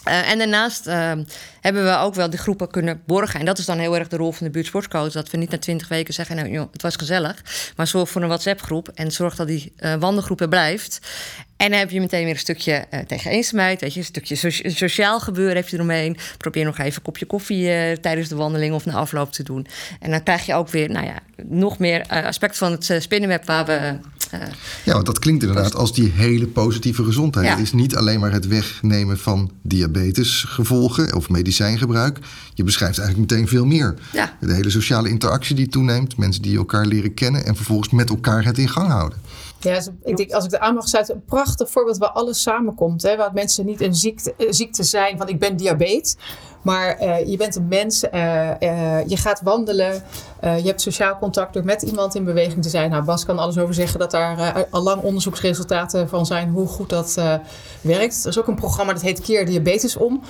[0.09, 1.13] Uh, en daarnaast uh,
[1.61, 3.41] hebben we ook wel die groepen kunnen borgen.
[3.41, 5.13] En dat is dan heel erg de rol van de buurtsportcoach.
[5.13, 7.43] Dat we niet na twintig weken zeggen, nou joh, het was gezellig.
[7.77, 11.01] Maar zorg voor een WhatsApp-groep en zorg dat die uh, wandelgroep er blijft.
[11.57, 13.81] En dan heb je meteen weer een stukje uh, tegen eenzaamheid.
[13.81, 16.17] Weet je, een stukje so sociaal gebeuren heeft je eromheen.
[16.39, 19.67] Probeer nog even een kopje koffie tijdens de wandeling of na afloop te doen.
[20.01, 23.67] En dan krijg je ook weer, nou ja, nog meer aspect van het spinnenweb waar
[23.67, 23.99] we.
[24.85, 27.47] Ja, want dat klinkt inderdaad als die hele positieve gezondheid.
[27.47, 27.53] Ja.
[27.53, 32.19] Het is niet alleen maar het wegnemen van diabetesgevolgen of medicijngebruik.
[32.55, 33.95] Je beschrijft eigenlijk meteen veel meer.
[34.13, 34.37] Ja.
[34.41, 38.45] De hele sociale interactie die toeneemt, mensen die elkaar leren kennen en vervolgens met elkaar
[38.45, 39.19] het in gang houden.
[39.61, 43.03] Ja, ik denk, als ik de aan mag sluiten, een prachtig voorbeeld waar alles samenkomt.
[43.03, 46.17] Hè, waar mensen niet een ziekte, ziekte zijn van ik ben diabetes.
[46.65, 50.03] Maar uh, je bent een mens, uh, uh, je gaat wandelen,
[50.41, 52.91] je hebt sociaal contact door met iemand in beweging te zijn.
[52.91, 56.89] Nou, Bas kan alles over zeggen dat daar al lang onderzoeksresultaten van zijn hoe goed
[56.89, 57.19] dat
[57.81, 58.23] werkt.
[58.23, 60.23] Er is ook een programma dat heet Keer Diabetes om.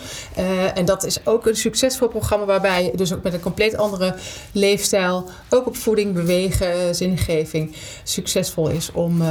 [0.74, 4.14] en dat is ook een succesvol programma waarbij je dus ook met een compleet andere
[4.52, 9.22] leefstijl, ook op voeding, bewegen, zingeving, succesvol is om,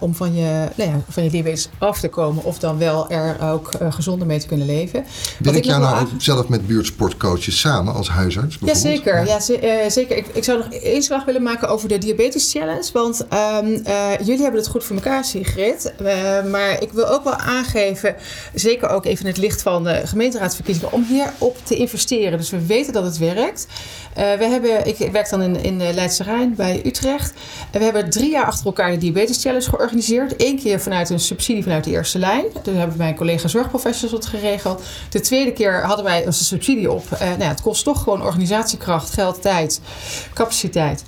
[0.00, 2.44] om van, je, nou ja, van je diabetes af te komen.
[2.44, 5.04] Of dan wel er ook gezonder mee te kunnen leven.
[5.38, 8.58] Werk jij nou ook zelf met buurtsportcoaches samen als huisarts?
[8.60, 9.26] Jazeker.
[9.26, 10.16] Ja, uh, zeker.
[10.16, 12.90] Ik, ik zou nog één slag willen maken over de Diabetes Challenge.
[12.92, 15.92] Want um, uh, jullie hebben het goed voor elkaar, Sigrid.
[16.02, 18.16] Uh, maar ik wil ook wel aangeven,
[18.54, 22.38] zeker ook even in het licht van de gemeenteraadsverkiezingen, om hierop te investeren.
[22.38, 23.66] Dus we weten dat het werkt.
[24.14, 27.32] we hebben, ik werk dan in, in Leidse Rijn bij Utrecht.
[27.72, 30.34] we hebben drie jaar achter elkaar de Diabetes Challenge georganiseerd.
[30.36, 32.44] Eén keer vanuit een subsidie vanuit de eerste lijn.
[32.62, 34.82] Toen hebben mijn collega zorgprofessionals het geregeld.
[35.10, 37.04] De tweede keer hadden wij een subsidie op.
[37.12, 39.80] Uh, nou ja, het kost toch gewoon organisatiekracht, geld, tijd,
[40.34, 41.04] capaciteit.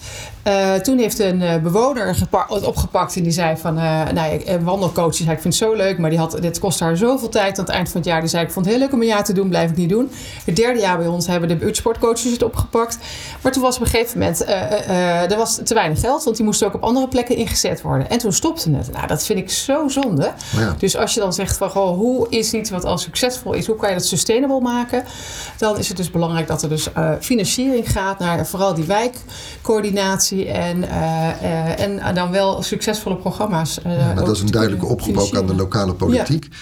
[0.48, 2.16] Uh, toen heeft een uh, bewoner
[2.48, 5.62] het opgepakt en die zei van, uh, nou, een wandelcoach, die zei, ik vind het
[5.62, 7.58] zo leuk, maar die had, dit kost haar zoveel tijd.
[7.58, 9.06] Aan het eind van het jaar, die zei, ik vond het heel leuk om een
[9.06, 10.10] jaar te doen, blijf ik niet doen.
[10.44, 12.98] Het derde jaar bij ons hebben de buurtsportcoaches het opgepakt.
[13.42, 14.46] Maar toen was op een gegeven moment,
[15.30, 18.10] er was te weinig geld, want die moesten ook op andere plekken ingezet worden.
[18.10, 18.92] En toen stopte het.
[18.92, 20.32] Nou, dat vind ik zo zonde.
[20.56, 20.74] Ja.
[20.78, 23.76] Dus als je dan zegt van, goh, hoe is iets wat al succesvol is, hoe
[23.76, 25.04] kan je dat sustainable maken?
[25.58, 26.88] Dan is het dus belangrijk dat er dus
[27.20, 33.78] financiering gaat naar vooral die wijkcoördinatie en, uh, uh, en dan wel succesvolle programma's.
[33.86, 36.44] Uh, ja, dat is een duidelijke oproep ook aan de lokale politiek.
[36.44, 36.56] Ja.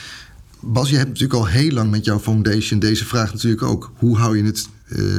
[0.61, 3.93] Bas, je hebt natuurlijk al heel lang met jouw foundation deze vraag natuurlijk ook.
[3.97, 4.69] Hoe hou je het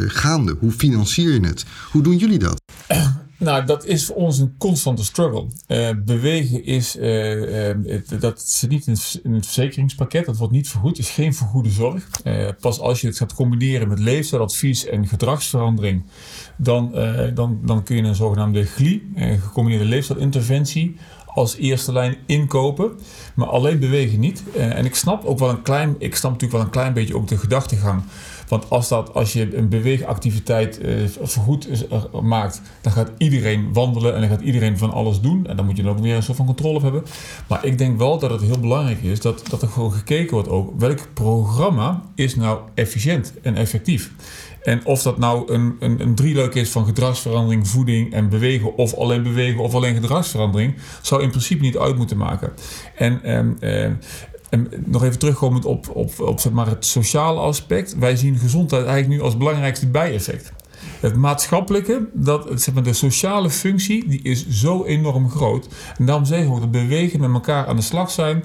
[0.07, 0.55] gaande?
[0.59, 1.65] Hoe financier je het?
[1.91, 2.61] Hoe doen jullie dat?
[3.41, 5.47] Nou, dat is voor ons een constante struggle.
[5.67, 10.25] Uh, bewegen is, uh, uh, dat zit niet in het, in het, verzekeringspakket.
[10.25, 12.09] Dat wordt niet vergoed, is geen vergoede zorg.
[12.59, 16.03] pas als je het gaat combineren met leefstijladvies en gedragsverandering,
[16.57, 16.91] dan,
[17.33, 22.91] dan, dan kun je een zogenaamde GLI, gecombineerde leefstijlinterventie, als eerste lijn inkopen.
[23.35, 24.43] Maar alleen bewegen niet.
[24.55, 27.27] en ik snap ook wel een klein, ik snap natuurlijk wel een klein beetje ook
[27.27, 28.03] de gedachtegang.
[28.51, 31.67] Want als, dat, als je een beweegactiviteit uh, vergoed
[32.21, 35.47] maakt, dan gaat iedereen wandelen en dan gaat iedereen van alles doen.
[35.47, 37.03] En dan moet je dan ook weer een soort van controle op hebben.
[37.47, 40.49] Maar ik denk wel dat het heel belangrijk is dat, dat er gewoon gekeken wordt
[40.49, 44.11] ook welk programma is nou efficiënt en effectief.
[44.61, 48.93] En of dat nou een, een, een drieluik is van gedragsverandering, voeding en bewegen, of
[48.93, 52.53] alleen bewegen of alleen gedragsverandering, zou in principe niet uit moeten maken.
[52.95, 53.85] En um, uh,
[54.51, 57.97] en nog even terugkomend op, op, op zeg maar het sociale aspect.
[57.97, 60.51] Wij zien gezondheid eigenlijk nu als belangrijkste bijeffect.
[60.99, 65.67] Het maatschappelijke, dat, zeg maar, de sociale functie, die is zo enorm groot.
[65.97, 68.43] En daarom zeggen we dat bewegen, met elkaar aan de slag zijn,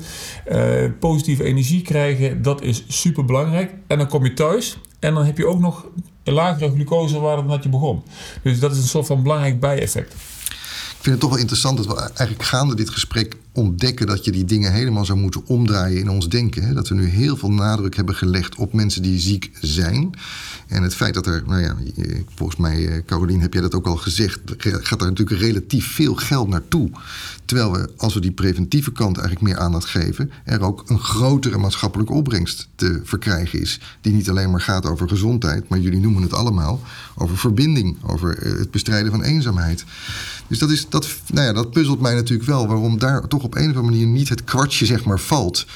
[0.52, 3.74] uh, positieve energie krijgen, dat is super belangrijk.
[3.86, 5.86] En dan kom je thuis en dan heb je ook nog
[6.24, 8.02] een lagere glucosewaarde dan dat je begon.
[8.42, 10.12] Dus dat is een soort van belangrijk bijeffect.
[10.12, 14.32] Ik vind het toch wel interessant dat we eigenlijk gaande dit gesprek ontdekken dat je
[14.32, 16.74] die dingen helemaal zou moeten omdraaien in ons denken.
[16.74, 20.10] Dat we nu heel veel nadruk hebben gelegd op mensen die ziek zijn.
[20.66, 21.76] En het feit dat er, nou ja,
[22.34, 26.48] volgens mij, Carolien, heb jij dat ook al gezegd, gaat er natuurlijk relatief veel geld
[26.48, 26.90] naartoe.
[27.44, 31.58] Terwijl we, als we die preventieve kant eigenlijk meer aandacht geven, er ook een grotere
[31.58, 33.80] maatschappelijke opbrengst te verkrijgen is.
[34.00, 36.80] Die niet alleen maar gaat over gezondheid, maar jullie noemen het allemaal
[37.14, 39.84] over verbinding, over het bestrijden van eenzaamheid.
[40.46, 43.54] Dus dat, is, dat, nou ja, dat puzzelt mij natuurlijk wel waarom daar toch op
[43.54, 45.66] een of andere manier niet het kwartje zeg maar valt.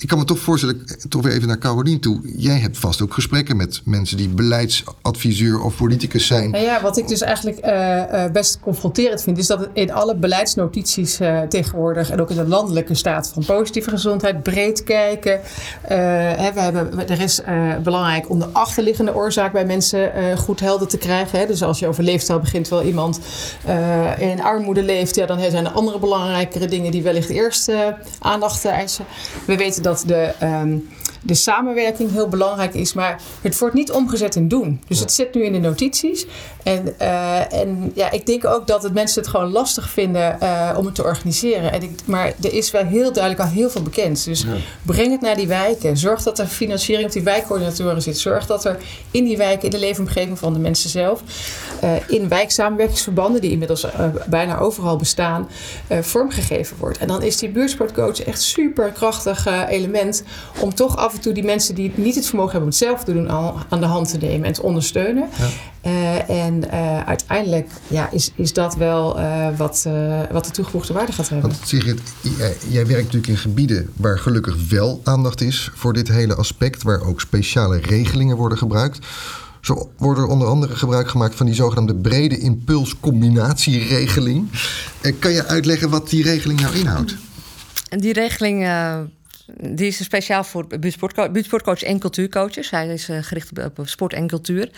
[0.00, 2.20] Ik kan me toch voorstellen, toch weer even naar Carolien toe.
[2.36, 6.50] Jij hebt vast ook gesprekken met mensen die beleidsadviseur of politicus zijn.
[6.50, 11.20] Nou ja, wat ik dus eigenlijk uh, best confronterend vind, is dat in alle beleidsnotities
[11.20, 15.40] uh, tegenwoordig en ook in de landelijke staat van positieve gezondheid breed kijken.
[15.88, 17.40] We hebben, er is
[17.82, 21.38] belangrijk om de achterliggende oorzaak bij mensen goed helder te krijgen.
[21.38, 21.46] Hè.
[21.46, 23.20] Dus als je over leefstijl begint, wel iemand
[24.18, 27.70] in armoede leeft, ja, dan zijn er andere belangrijkere dingen die wellicht eerst
[28.18, 29.04] aandacht eisen.
[29.46, 30.88] We weten dat de, um,
[31.22, 34.80] de samenwerking heel belangrijk is, maar het wordt niet omgezet in doen.
[34.88, 36.26] Dus het zit nu in de notities.
[36.62, 40.74] En, uh, en ja, ik denk ook dat het mensen het gewoon lastig vinden uh,
[40.76, 41.72] om het te organiseren.
[41.72, 44.24] En ik, maar er is wel heel duidelijk al heel veel bekend.
[44.24, 44.48] Dus ja.
[44.82, 45.96] breng het naar die wijken.
[45.96, 48.18] Zorg dat er financiering op die wijkcoördinatoren zit.
[48.18, 48.76] Zorg dat er
[49.10, 51.22] in die wijken, in de leefomgeving van de mensen zelf,
[51.84, 53.86] uh, in wijksamenwerkingsverbanden, die inmiddels
[54.26, 55.48] bijna overal bestaan,
[56.00, 56.98] vormgegeven wordt.
[56.98, 60.22] En dan is die buurtsportcoach echt super krachtig element
[60.60, 63.04] om toch af en toe die mensen die niet het vermogen hebben om het zelf
[63.04, 65.28] te doen, al aan de hand te nemen en te ondersteunen.
[65.38, 65.46] Ja.
[65.86, 69.86] Uh, en uh, uiteindelijk ja, is, is dat wel uh, wat,
[70.30, 71.50] wat de toegevoegde waarde gaat hebben.
[71.50, 72.00] Want Sigrid,
[72.68, 77.00] jij werkt natuurlijk in gebieden waar gelukkig wel aandacht is voor dit hele aspect, waar
[77.00, 79.06] ook speciale regelingen worden gebruikt.
[79.60, 84.48] Zo wordt er onder andere gebruik gemaakt van die zogenaamde brede impulscombinatieregeling.
[85.18, 87.16] Kan je uitleggen wat die regeling nou inhoudt?
[87.88, 88.68] Die regeling
[89.56, 90.66] die is speciaal voor
[91.30, 92.70] buurtsportcoach en cultuurcoaches.
[92.70, 94.70] Hij is uh, gericht op, sport en cultuur.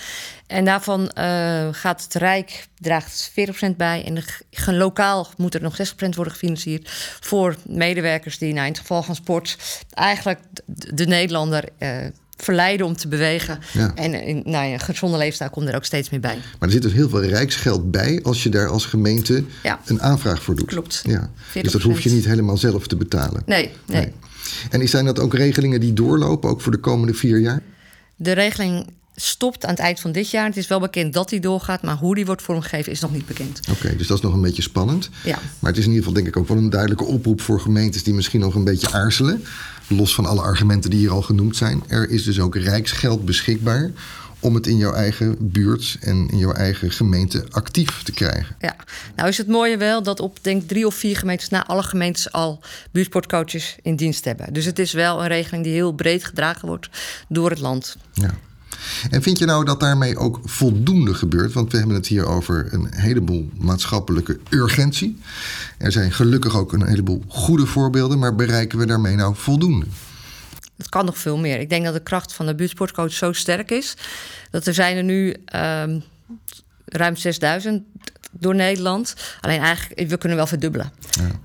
[0.47, 4.05] En daarvan uh, gaat het Rijk draagt 40% bij.
[4.05, 8.81] En de, lokaal moet er nog 60% worden gefinancierd voor medewerkers die nou, in het
[8.81, 9.59] geval van sport
[9.91, 11.69] eigenlijk de, de Nederlander.
[11.79, 11.89] Uh,
[12.37, 13.59] verleiden om te bewegen.
[13.73, 13.93] Ja.
[13.95, 16.35] En in, nou ja, gezonde leefstijl komt er ook steeds meer bij.
[16.35, 19.81] Maar er zit dus heel veel rijksgeld bij als je daar als gemeente ja.
[19.85, 20.67] een aanvraag voor doet.
[20.67, 21.03] Klopt.
[21.07, 21.31] Ja.
[21.53, 23.43] Dus dat hoef je niet helemaal zelf te betalen.
[23.47, 24.01] Nee, nee.
[24.01, 24.13] nee.
[24.71, 27.63] En zijn dat ook regelingen die doorlopen, ook voor de komende vier jaar?
[28.17, 28.87] De regeling
[29.17, 30.47] stopt aan het eind van dit jaar.
[30.47, 33.27] Het is wel bekend dat die doorgaat, maar hoe die wordt vormgegeven is nog niet
[33.27, 33.61] bekend.
[33.71, 35.11] Oké, dus dat is nog een beetje spannend.
[35.25, 35.39] Ja.
[35.59, 38.03] Maar het is in ieder geval denk ik ook wel een duidelijke oproep voor gemeentes
[38.03, 39.45] die misschien nog een beetje aarzelen.
[39.89, 41.83] Los van alle argumenten die hier al genoemd zijn.
[41.87, 43.91] Er is dus ook rijksgeld beschikbaar
[44.43, 48.57] om het in jouw eigen buurt en in jouw eigen gemeente actief te krijgen.
[48.61, 48.77] Ja,
[49.17, 52.33] nou is het mooie wel dat op denk drie of vier gemeentes na alle gemeentes
[52.33, 54.53] al buurtsportcoaches in dienst hebben.
[54.53, 56.89] Dus het is wel een regeling die heel breed gedragen wordt
[57.29, 57.97] door het land.
[58.13, 58.31] Ja.
[59.11, 61.53] En vind je nou dat daarmee ook voldoende gebeurt?
[61.53, 65.19] Want we hebben het hier over een heleboel maatschappelijke urgentie.
[65.79, 69.87] Er zijn gelukkig ook een heleboel goede voorbeelden, maar bereiken we daarmee nou voldoende?
[70.83, 71.61] Het kan nog veel meer.
[71.61, 73.97] Ik denk dat de kracht van de buurtsportcoach zo sterk is.
[74.51, 76.03] Dat er zijn er nu um,
[76.85, 77.83] ruim 6000
[78.31, 79.15] door Nederland.
[79.41, 80.93] Alleen eigenlijk, we kunnen wel verdubbelen.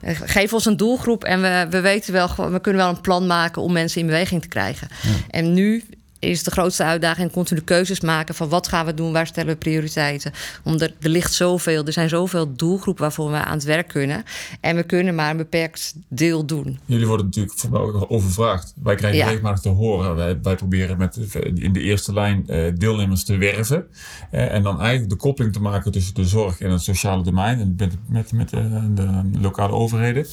[0.02, 0.14] Ja.
[0.14, 3.62] Geef ons een doelgroep en we, we weten wel, we kunnen wel een plan maken
[3.62, 4.88] om mensen in beweging te krijgen.
[5.04, 5.10] Ja.
[5.30, 5.84] En nu
[6.20, 9.58] is de grootste uitdaging continu keuzes maken van wat gaan we doen, waar stellen we
[9.58, 10.32] prioriteiten.
[10.64, 14.24] Omdat er, er ligt zoveel, er zijn zoveel doelgroepen waarvoor we aan het werk kunnen.
[14.62, 16.80] En we kunnen maar een beperkt deel doen.
[16.86, 18.74] Jullie worden natuurlijk overvraagd.
[18.84, 19.28] Wij krijgen ja.
[19.28, 20.16] regelmatig te horen.
[20.16, 21.18] Wij, wij, proberen met,
[21.56, 23.86] in de eerste lijn uh, deelnemers te werven.
[24.32, 27.60] Uh, en dan eigenlijk de koppeling te maken tussen de zorg en het sociale domein.
[27.60, 30.26] En met, met, met de, de, lokale overheden.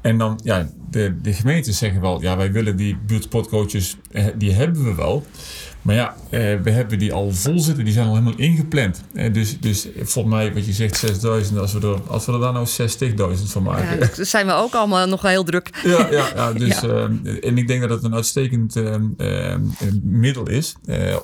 [0.00, 4.52] En dan, ja, de, de gemeentes zeggen wel, ja, wij willen die buurtsportcoaches, uh, die
[4.52, 5.25] hebben we wel.
[5.86, 9.00] Maar ja, eh, we hebben die al vol zitten, die zijn al helemaal ingepland.
[9.14, 12.40] Eh, dus, dus volgens mij, wat je zegt, 6000, als we er, als we er
[12.40, 12.66] dan nou
[13.36, 13.98] 60.000 van maken.
[13.98, 15.70] Ja, dat zijn we ook allemaal nog wel heel druk.
[15.84, 17.08] Ja, ja, ja, dus, ja.
[17.22, 18.74] Uh, en ik denk dat het een uitstekend
[20.02, 20.74] middel is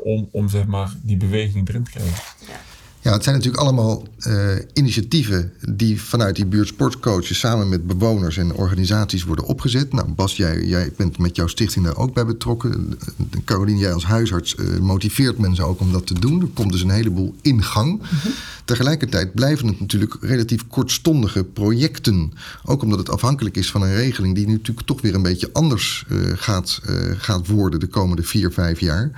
[0.02, 2.22] om, om zeg maar, die beweging erin te krijgen.
[2.38, 2.71] Ja.
[3.02, 8.54] Ja, het zijn natuurlijk allemaal uh, initiatieven die vanuit die buurtsportcoaches samen met bewoners en
[8.54, 9.92] organisaties worden opgezet.
[9.92, 12.98] Nou, Bas, jij, jij bent met jouw stichting daar ook bij betrokken.
[13.44, 16.40] Caroline, jij als huisarts uh, motiveert mensen ook om dat te doen.
[16.40, 17.90] Er komt dus een heleboel in gang.
[17.90, 18.32] Mm -hmm.
[18.64, 22.32] Tegelijkertijd blijven het natuurlijk relatief kortstondige projecten.
[22.64, 25.50] Ook omdat het afhankelijk is van een regeling die nu natuurlijk toch weer een beetje
[25.52, 26.80] anders uh, gaat,
[27.16, 29.10] gaat worden de komende vier, vijf jaar.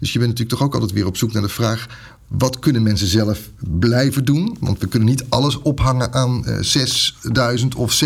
[0.00, 1.86] Dus je bent natuurlijk toch ook altijd weer op zoek naar de vraag
[2.28, 4.56] wat kunnen mensen zelf blijven doen?
[4.60, 8.02] Want we kunnen niet alles ophangen aan uh, 6.000 of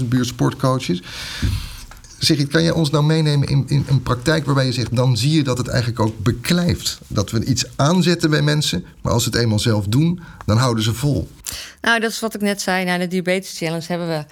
[0.00, 1.02] 60.000 buurtsportcoaches.
[2.18, 4.96] Sigrid, kan jij ons nou meenemen in, in een praktijk waarbij je zegt...
[4.96, 6.98] dan zie je dat het eigenlijk ook beklijft.
[7.06, 10.20] Dat we iets aanzetten bij mensen, maar als ze het eenmaal zelf doen...
[10.46, 11.28] dan houden ze vol.
[11.80, 12.84] Nou, dat is wat ik net zei.
[12.84, 14.24] Na de Diabetes Challenge hebben we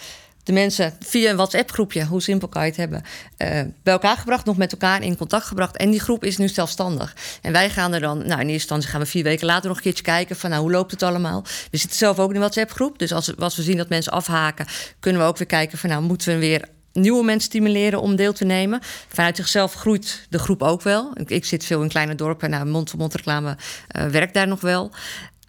[0.49, 3.03] de mensen via een WhatsApp-groepje, hoe simpel kan je het hebben,
[3.39, 3.49] uh,
[3.83, 5.77] bij elkaar gebracht, nog met elkaar in contact gebracht.
[5.77, 7.17] En die groep is nu zelfstandig.
[7.43, 9.77] En wij gaan er dan, nou in eerste instantie gaan we vier weken later nog
[9.77, 11.45] een keertje kijken van nou hoe loopt het allemaal.
[11.71, 14.67] We zitten zelf ook in een WhatsApp-groep, dus als, we zien dat mensen afhaken,
[15.01, 18.33] kunnen we ook weer kijken van nou moeten we weer nieuwe mensen stimuleren om deel
[18.33, 18.81] te nemen.
[19.09, 21.13] Vanuit zichzelf groeit de groep ook wel.
[21.25, 22.51] Ik, zit veel in kleine dorpen.
[22.51, 23.57] Nou, mond-to-mond reclame
[23.97, 24.91] uh, werkt daar nog wel.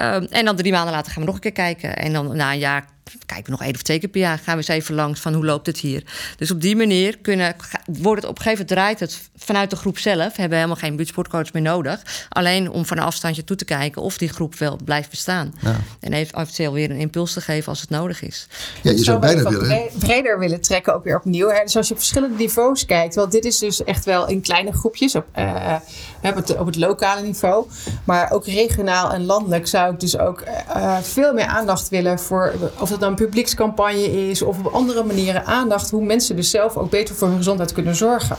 [0.02, 1.98] Um, en dan drie maanden later gaan we nog een keer kijken.
[1.98, 2.86] En dan na een jaar
[3.26, 4.38] kijken we nog één of twee keer per jaar.
[4.38, 6.04] Gaan we eens even langs van hoe loopt het hier.
[6.38, 9.76] Dus op die manier kunnen, wordt het op een gegeven moment draait het vanuit de
[9.76, 10.36] groep zelf.
[10.36, 12.02] We hebben helemaal geen buurtsportcoach meer nodig.
[12.30, 15.54] Alleen om van een afstandje toe te kijken of die groep wel blijft bestaan.
[15.60, 15.76] Ja.
[16.00, 18.48] En eventueel weer een impuls te geven als het nodig is.
[18.82, 19.90] Ja, je zou bijna willen.
[20.00, 21.50] breder willen trekken ook weer opnieuw.
[21.50, 21.64] Hè?
[21.64, 23.16] Dus als je op verschillende niveaus kijkt.
[23.16, 25.76] Want dit is dus echt wel in kleine groepjes op, uh,
[26.24, 27.68] op, het, op het lokale niveau.
[28.04, 30.44] Maar ook regionaal en landelijk zou ik dus ook
[30.76, 35.04] uh, veel meer aandacht willen voor of het dan een publiekscampagne is of op andere
[35.04, 38.38] manieren aandacht hoe mensen dus zelf ook beter voor hun gezondheid kunnen zorgen.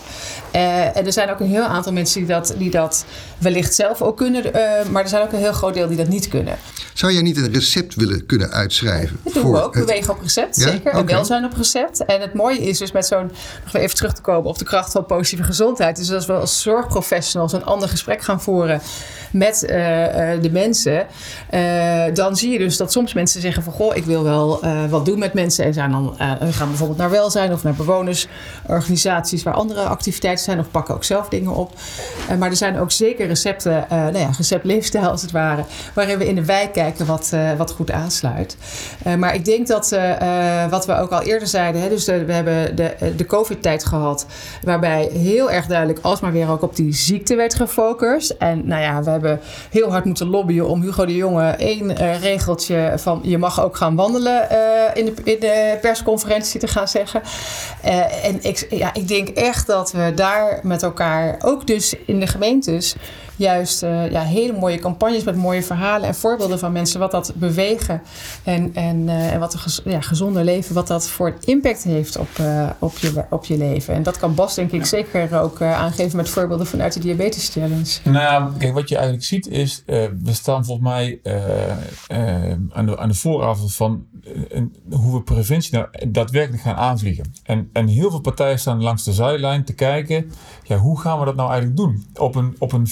[0.54, 3.04] Uh, en er zijn ook een heel aantal mensen die dat, die dat
[3.38, 4.52] wellicht zelf ook kunnen, uh,
[4.90, 6.58] maar er zijn ook een heel groot deel die dat niet terug
[6.94, 9.20] Zou jij niet een recept willen kunnen uitschrijven?
[9.24, 9.74] Dat doen we ook.
[9.74, 9.86] Het...
[9.86, 10.62] Bewegen op recept, ja?
[10.62, 10.88] zeker.
[10.88, 11.00] Okay.
[11.00, 12.04] En welzijn op recept.
[12.04, 13.30] En het mooie is dus met zo'n,
[13.64, 15.96] nog even terug te komen op de kracht van positieve gezondheid.
[15.96, 18.80] Dus als we als zorgprofessionals een ander gesprek gaan voeren
[19.32, 19.68] met uh,
[20.40, 21.06] de mensen,
[22.14, 25.04] dan zie je dus dat soms mensen zeggen van goh, ik wil wel uh, wat
[25.04, 26.14] doen met mensen en zijn dan
[26.50, 31.28] gaan bijvoorbeeld naar welzijn of naar bewonersorganisaties waar andere activiteiten zijn of pakken ook zelf
[31.28, 31.72] dingen op.
[32.38, 34.30] maar er zijn ook zeker recepten, nou ja,
[35.08, 38.56] als het ware, waarin we in de wijk kijken wat, wat goed aansluit.
[39.18, 39.96] maar ik denk dat
[40.70, 44.26] wat we ook al eerder zeiden, hè, dus we hebben de, de COVID-tijd gehad,
[44.62, 48.30] waarbij heel erg duidelijk alsmaar weer ook op die ziekte werd gefocust.
[48.30, 52.20] En nou ja, we hebben heel hard moeten lobbyen om Hugo de Jonge één uh,
[52.20, 54.39] regeltje van je mag ook gaan wandelen uh,
[54.94, 57.22] in, de, in de persconferentie te gaan zeggen.
[57.84, 62.20] Uh, en ik, ja, ik denk echt dat we daar met elkaar, ook dus in
[62.20, 62.94] de gemeentes,
[63.40, 67.00] juist uh, ja, hele mooie campagnes met mooie verhalen en voorbeelden van mensen.
[67.00, 68.02] Wat dat bewegen
[68.44, 72.28] en, en, uh, en wat een ja, gezonder leven, wat dat voor impact heeft op,
[72.40, 73.94] uh, op, je, op je leven.
[73.94, 77.98] En dat kan Bas denk ik zeker ook aangeven met voorbeelden vanuit de Diabetes Challenge.
[78.04, 81.20] Nou ja, kijk, wat je eigenlijk ziet is, we staan volgens mij
[82.72, 84.06] aan, de, aan de vooravond van
[84.90, 87.32] hoe we preventie nou daadwerkelijk gaan aanvliegen.
[87.42, 90.30] En, en heel veel partijen staan langs de zijlijn te kijken,
[90.62, 92.06] ja, hoe gaan we dat nou eigenlijk doen?
[92.14, 92.86] Op een, op een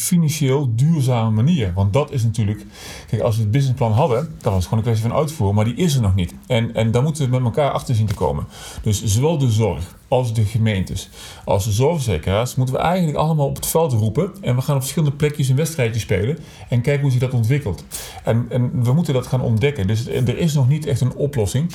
[0.74, 1.72] duurzame manier.
[1.74, 2.64] Want dat is natuurlijk,
[3.06, 5.64] kijk, als we het businessplan hadden, dan was het gewoon een kwestie van uitvoeren, maar
[5.64, 6.34] die is er nog niet.
[6.46, 8.46] En, en daar moeten we met elkaar achter zien te komen.
[8.82, 11.08] Dus zowel de zorg als de gemeentes,
[11.44, 14.32] als de zorgverzekeraars, moeten we eigenlijk allemaal op het veld roepen.
[14.40, 17.84] En we gaan op verschillende plekjes een wedstrijdje spelen en kijken hoe zich dat ontwikkelt.
[18.24, 19.86] En, en we moeten dat gaan ontdekken.
[19.86, 21.72] Dus er is nog niet echt een oplossing.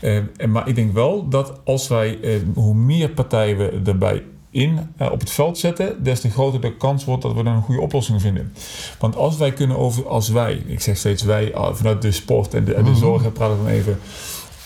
[0.00, 4.22] Uh, maar ik denk wel dat als wij, uh, hoe meer partijen we erbij
[4.56, 7.54] in uh, op het veld zetten, des te groter de kans wordt dat we dan
[7.54, 8.52] een goede oplossing vinden.
[8.98, 12.54] Want als wij kunnen over, als wij, ik zeg steeds wij, uh, vanuit de sport
[12.54, 12.98] en de, en de mhm.
[12.98, 13.98] zorg, praat ik dan even,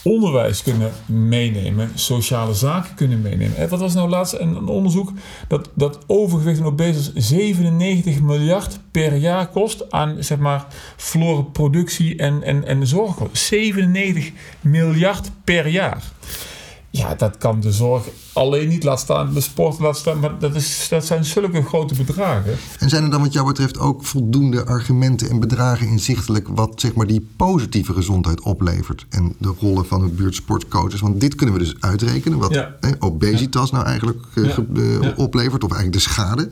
[0.02, 3.56] onderwijs kunnen meenemen, sociale zaken kunnen meenemen.
[3.56, 5.12] En wat was nou laatst een, een onderzoek
[5.48, 12.16] dat, dat overgewicht en obesitas 97 miljard per jaar kost aan zeg maar verloren productie
[12.16, 13.16] en, en, en de zorg.
[13.32, 16.02] 97 miljard per jaar.
[16.92, 20.18] Ja, dat kan de zorg alleen niet laten staan, de sport laten staan.
[20.20, 22.56] Maar dat, is, dat zijn zulke grote bedragen.
[22.78, 26.48] En zijn er dan wat jou betreft ook voldoende argumenten en bedragen inzichtelijk...
[26.48, 29.06] wat zeg maar die positieve gezondheid oplevert?
[29.08, 31.00] En de rollen van het buurtsportcoaches?
[31.00, 32.66] Want dit kunnen we dus uitrekenen, wat
[32.98, 35.64] obesitas nou eigenlijk uh, oplevert.
[35.64, 36.48] Of eigenlijk de schade.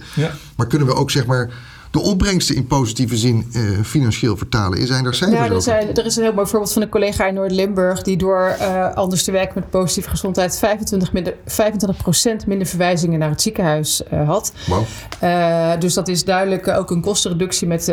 [0.56, 1.50] Maar kunnen we ook zeg maar
[1.90, 4.86] de opbrengsten in positieve zin uh, financieel vertalen?
[4.86, 7.26] Zijn er cijfers ja, er, zijn, er is een heel mooi voorbeeld van een collega
[7.26, 8.02] in Noord-Limburg...
[8.02, 10.58] die door uh, anders te werken met positieve gezondheid...
[10.58, 14.52] 25, minder, 25% minder verwijzingen naar het ziekenhuis uh, had.
[14.66, 15.80] Wow.
[15.80, 17.84] dus dat is duidelijk ook een kostenreductie met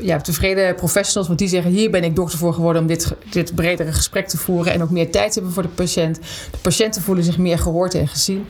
[0.00, 1.26] ja, tevreden professionals.
[1.26, 2.82] Want die zeggen, hier ben ik dokter voor geworden...
[2.82, 4.72] om dit, dit bredere gesprek te voeren...
[4.72, 6.18] en ook meer tijd te hebben voor de patiënt.
[6.50, 8.46] De patiënten voelen zich meer gehoord en gezien.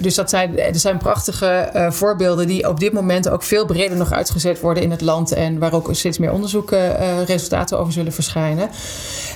[0.00, 4.12] dus dat zijn, er zijn prachtige voorbeelden die op dit moment ook veel breder nog
[4.12, 5.32] uitgezet worden in het land.
[5.32, 8.70] En waar ook steeds meer onderzoekresultaten over zullen verschijnen.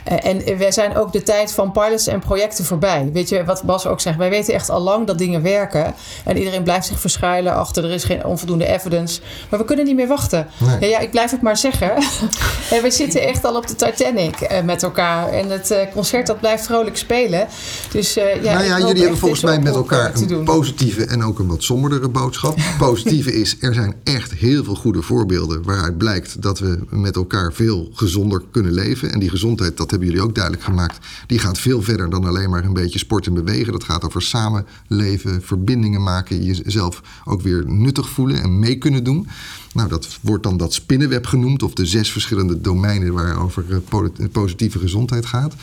[0.05, 3.11] Eh, en wij zijn ook de tijd van pilots en projecten voorbij.
[3.13, 4.17] Weet je wat Bas ook zegt?
[4.17, 5.95] Wij weten echt al lang dat dingen werken.
[6.25, 9.21] En iedereen blijft zich verschuilen achter er is geen onvoldoende evidence.
[9.49, 10.47] Maar we kunnen niet meer wachten.
[10.81, 11.95] Ja, ja, ik blijf het maar zeggen.
[12.75, 15.29] en we zitten echt al op de Titanic uh, met elkaar.
[15.29, 17.47] En het uh, concert dat blijft vrolijk spelen.
[17.91, 21.47] Dus ja, nou ja, jullie hebben volgens mij met elkaar een positieve en ook een
[21.47, 22.59] wat somberdere boodschap.
[22.79, 27.17] Positieve is, er zijn zijn echt heel veel goede voorbeelden waaruit blijkt dat we met
[27.17, 29.13] elkaar veel gezonder kunnen leven.
[29.13, 32.51] En die gezondheid, dat hebben jullie ook duidelijk gemaakt, die gaat veel verder dan alleen
[32.51, 33.73] maar een beetje sport en bewegen.
[33.73, 39.27] Dat gaat over samenleven, verbindingen maken, jezelf ook weer nuttig voelen en mee kunnen doen.
[39.73, 44.79] Nou, dat wordt dan dat spinnenweb genoemd, of de zes verschillende domeinen waarover eh, positieve
[44.79, 45.55] gezondheid gaat.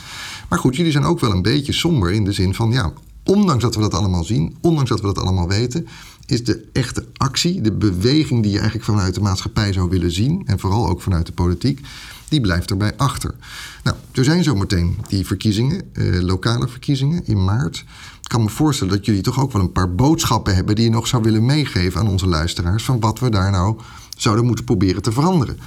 [0.48, 2.92] Maar goed, jullie zijn ook wel een beetje somber in de zin van, ja,
[3.24, 5.86] ondanks dat we dat allemaal zien, ondanks dat we dat allemaal weten,
[6.32, 10.42] is de echte actie, de beweging die je eigenlijk vanuit de maatschappij zou willen zien,
[10.46, 11.80] en vooral ook vanuit de politiek,
[12.28, 13.34] die blijft erbij achter.
[13.82, 17.84] Nou, er zijn zometeen die verkiezingen, eh, lokale verkiezingen in maart.
[18.22, 20.90] Ik kan me voorstellen dat jullie toch ook wel een paar boodschappen hebben die je
[20.90, 23.78] nog zou willen meegeven aan onze luisteraars van wat we daar nou
[24.16, 25.58] zouden moeten proberen te veranderen.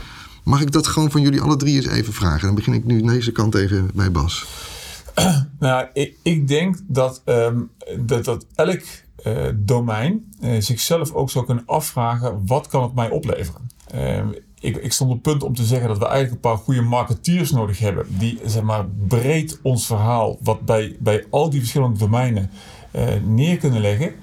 [0.44, 2.46] Mag ik dat gewoon van jullie alle drie eens even vragen?
[2.46, 4.46] Dan begin ik nu deze kant even bij Bas.
[5.60, 7.62] Nou, ik, ik denk dat, ehm,
[8.00, 8.82] dat, dat elk
[9.24, 13.70] uh, domein uh, zichzelf ook zou kunnen afvragen: wat kan het mij opleveren?
[13.96, 14.26] Uh,
[14.60, 17.52] ik, ik, stond op punt om te zeggen dat we eigenlijk een paar goede marketeers
[17.52, 18.06] nodig hebben.
[18.10, 22.52] Die zeg maar, breed ons verhaal, wat bij, bij al die verschillende domeinen
[22.96, 24.14] uh, neer kunnen leggen.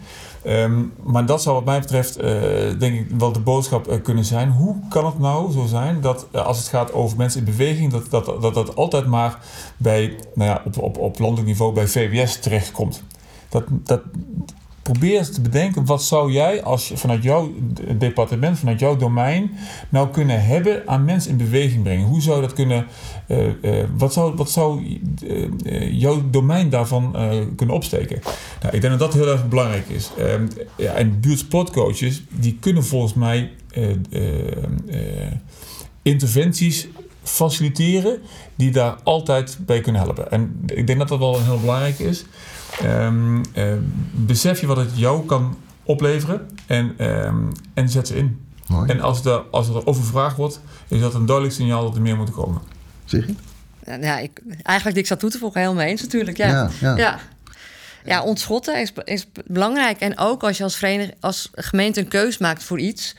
[0.46, 2.24] Um, maar dat zou wat mij betreft, uh,
[2.78, 4.50] denk ik, wel de boodschap uh, kunnen zijn.
[4.50, 7.92] Hoe kan het nou zo zijn dat uh, als het gaat over mensen in beweging,
[7.92, 9.38] dat dat, dat, dat altijd maar
[9.76, 13.02] bij, nou ja, op, op, op landelijk niveau bij VWS terechtkomt?
[13.48, 14.00] Dat, dat,
[14.82, 17.52] probeer eens te bedenken, wat zou jij als je vanuit jouw
[17.98, 19.50] departement, vanuit jouw domein,
[19.88, 22.06] nou kunnen hebben aan mensen in beweging brengen?
[22.06, 22.86] Hoe zou dat kunnen,
[23.28, 27.16] uh, uh, wat zou, wat zou uh, jouw domein daarvan
[27.56, 28.20] kunnen opsteken?
[28.62, 30.10] Nou, ik denk dat dat heel erg belangrijk is.
[30.18, 33.50] Ehm, ja, en buurtsportcoaches, die kunnen volgens mij
[36.02, 36.88] interventies
[37.22, 38.22] faciliteren
[38.54, 40.30] die daar altijd bij kunnen helpen.
[40.30, 42.24] En ik denk dat dat wel heel belangrijk is.
[42.84, 43.74] Um, uh,
[44.12, 48.40] besef je wat het jou kan opleveren en, um, en zet ze in.
[48.66, 48.90] Mooi.
[48.90, 52.16] En als, de, als er overvraagd wordt, is dat een duidelijk signaal dat er meer
[52.16, 52.60] moet komen.
[53.04, 53.34] Zeg je?
[54.00, 56.36] Ja, ik, eigenlijk niks aan toe te voegen, helemaal eens natuurlijk.
[56.36, 56.70] Ja, ja.
[56.80, 56.96] ja.
[56.96, 57.18] ja.
[58.04, 60.00] ja ontschotten is, is belangrijk.
[60.00, 63.14] En ook als je als, vereniging, als gemeente een keus maakt voor iets...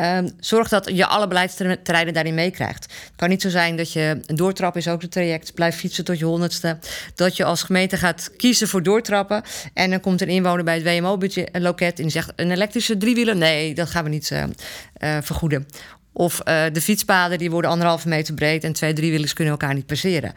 [0.00, 2.82] Um, zorg dat je alle beleidsterreinen daarin meekrijgt.
[2.82, 6.04] Het kan niet zo zijn dat je een doortrap is ook het traject, blijf fietsen
[6.04, 6.78] tot je honderdste.
[7.14, 9.42] Dat je als gemeente gaat kiezen voor doortrappen.
[9.74, 13.36] En dan komt een inwoner bij het WMO-loket en die zegt: een elektrische driewieler?
[13.36, 15.66] Nee, dat gaan we niet uh, uh, vergoeden.
[16.12, 19.86] Of uh, de fietspaden die worden anderhalve meter breed en twee driewielers kunnen elkaar niet
[19.86, 20.32] passeren.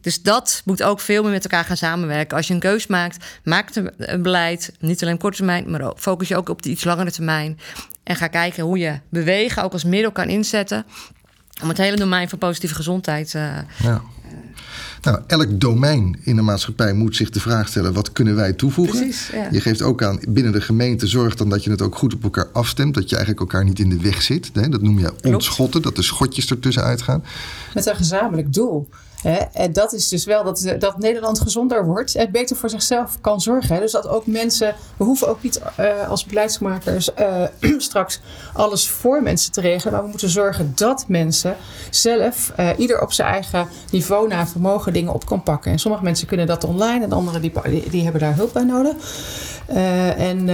[0.00, 2.36] Dus dat moet ook veel meer met elkaar gaan samenwerken.
[2.36, 6.36] Als je een keus maakt, maak een beleid, niet alleen korte termijn, maar focus je
[6.36, 7.58] ook op de iets langere termijn.
[8.02, 10.86] En ga kijken hoe je bewegen ook als middel kan inzetten
[11.62, 13.34] om het hele domein van positieve gezondheid.
[13.34, 14.02] Uh, ja.
[15.02, 18.98] Nou, elk domein in de maatschappij moet zich de vraag stellen: wat kunnen wij toevoegen?
[18.98, 19.48] Precies, ja.
[19.50, 22.22] Je geeft ook aan binnen de gemeente zorg dan dat je het ook goed op
[22.22, 24.50] elkaar afstemt, dat je eigenlijk elkaar niet in de weg zit.
[24.52, 24.68] Hè?
[24.68, 27.24] Dat noem je ontschotten, dat de schotjes ertussen uitgaan.
[27.74, 28.88] Met een gezamenlijk doel.
[29.52, 33.40] En dat is dus wel dat, dat Nederland gezonder wordt en beter voor zichzelf kan
[33.40, 33.80] zorgen.
[33.80, 37.42] Dus dat ook mensen, we hoeven ook niet uh, als beleidsmakers uh,
[37.78, 38.20] straks
[38.52, 41.56] alles voor mensen te regelen, maar we moeten zorgen dat mensen
[41.90, 45.72] zelf, ieder op zijn eigen niveau naar vermogen, dingen op kan pakken.
[45.72, 47.52] En sommige mensen kunnen dat online en anderen die,
[47.90, 48.94] die hebben daar hulp bij nodig.
[49.70, 50.48] Uh, en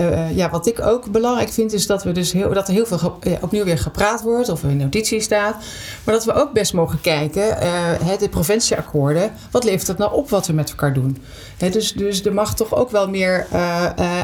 [0.00, 2.86] uh, ja, wat ik ook belangrijk vind, is dat, we dus heel, dat er heel
[2.86, 5.56] veel ja, opnieuw weer gepraat wordt of in notitie staat.
[6.04, 10.30] Maar dat we ook best mogen kijken, uh, de preventieakkoorden, wat levert het nou op
[10.30, 11.18] wat we met elkaar doen?
[11.56, 13.46] He, dus, dus er mag toch ook wel meer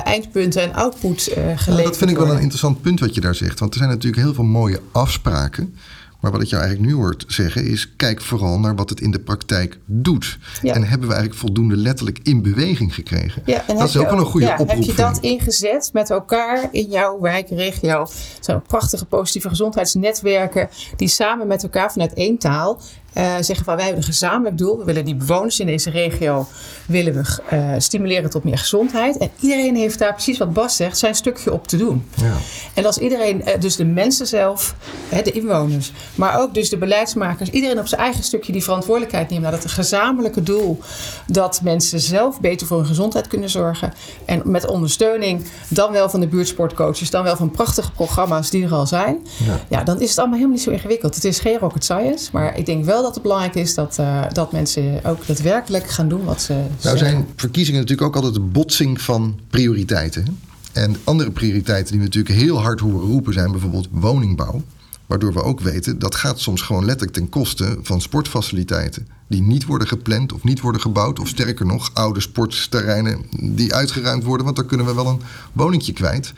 [0.05, 2.27] eindpunten en output geleverd nou, Dat vind ik worden.
[2.27, 3.59] wel een interessant punt wat je daar zegt.
[3.59, 5.75] Want er zijn natuurlijk heel veel mooie afspraken.
[6.23, 9.11] Maar wat ik jou eigenlijk nu hoort zeggen is: kijk vooral naar wat het in
[9.11, 10.39] de praktijk doet.
[10.63, 10.75] Ja.
[10.75, 13.43] En hebben we eigenlijk voldoende letterlijk in beweging gekregen?
[13.47, 14.69] Ja, en dat is ook wel een goede ja, oproep.
[14.69, 18.07] Heb je dat ingezet met elkaar in jouw wijk, regio?
[18.41, 22.81] Zo'n prachtige positieve gezondheidsnetwerken die samen met elkaar vanuit één taal
[23.15, 24.79] uh, zeggen van wij hebben een gezamenlijk doel.
[24.79, 26.47] We willen die bewoners in deze regio
[26.87, 29.17] willen we, uh, stimuleren tot meer gezondheid.
[29.17, 32.05] En iedereen heeft daar precies wat Bas zegt, zijn stukje op te doen.
[32.15, 32.33] Ja.
[32.75, 34.75] En als iedereen, uh, dus de mensen zelf,
[35.09, 39.31] hè, de inwoners, maar ook dus de beleidsmakers, iedereen op zijn eigen stukje die verantwoordelijkheid
[39.31, 40.79] neemt naar het gezamenlijke doel
[41.27, 43.93] dat mensen zelf beter voor hun gezondheid kunnen zorgen.
[44.25, 48.75] En met ondersteuning dan wel van de buurtsportcoaches, dan wel van prachtige programma's die er
[48.75, 49.27] al zijn.
[49.45, 49.61] Ja.
[49.69, 51.15] ja, dan is het allemaal helemaal niet zo ingewikkeld.
[51.15, 54.25] Het is geen rocket science, maar ik denk wel dat het belangrijk is dat, uh,
[54.33, 56.99] dat mensen ook daadwerkelijk gaan doen wat ze Nou zeggen.
[56.99, 60.39] zijn verkiezingen natuurlijk ook altijd een botsing van prioriteiten.
[60.73, 64.63] En andere prioriteiten die we natuurlijk heel hard horen roepen zijn bijvoorbeeld woningbouw.
[65.07, 69.09] Waardoor we ook weten dat gaat soms gewoon letterlijk ten koste van sportfaciliteiten.
[69.29, 71.19] Die niet worden gepland of niet worden gebouwd.
[71.19, 74.45] Of sterker nog, oude sportterreinen die uitgeruimd worden.
[74.45, 75.21] Want dan kunnen we wel een
[75.53, 76.33] woningje kwijt.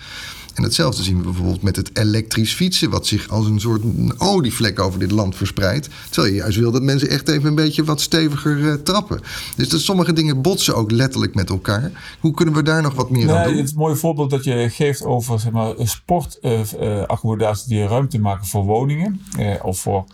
[0.55, 3.83] En hetzelfde zien we bijvoorbeeld met het elektrisch fietsen, wat zich als een soort
[4.19, 5.89] olievlek over dit land verspreidt.
[6.11, 9.21] Terwijl je juist wil dat mensen echt even een beetje wat steviger uh, trappen.
[9.57, 12.17] Dus dat sommige dingen botsen ook letterlijk met elkaar.
[12.21, 13.57] Hoe kunnen we daar nog wat meer nee, aan doen?
[13.57, 17.89] Het is een mooi voorbeeld dat je geeft over zeg maar, sportaccommodaties uh, uh, die
[17.89, 19.21] ruimte maken voor woningen.
[19.63, 20.05] of voor.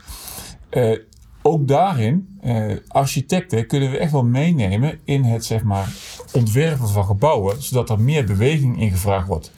[1.43, 5.93] Ook daarin, eh, architecten kunnen we echt wel meenemen in het zeg maar,
[6.33, 9.53] ontwerpen van gebouwen, zodat er meer beweging in gevraagd wordt.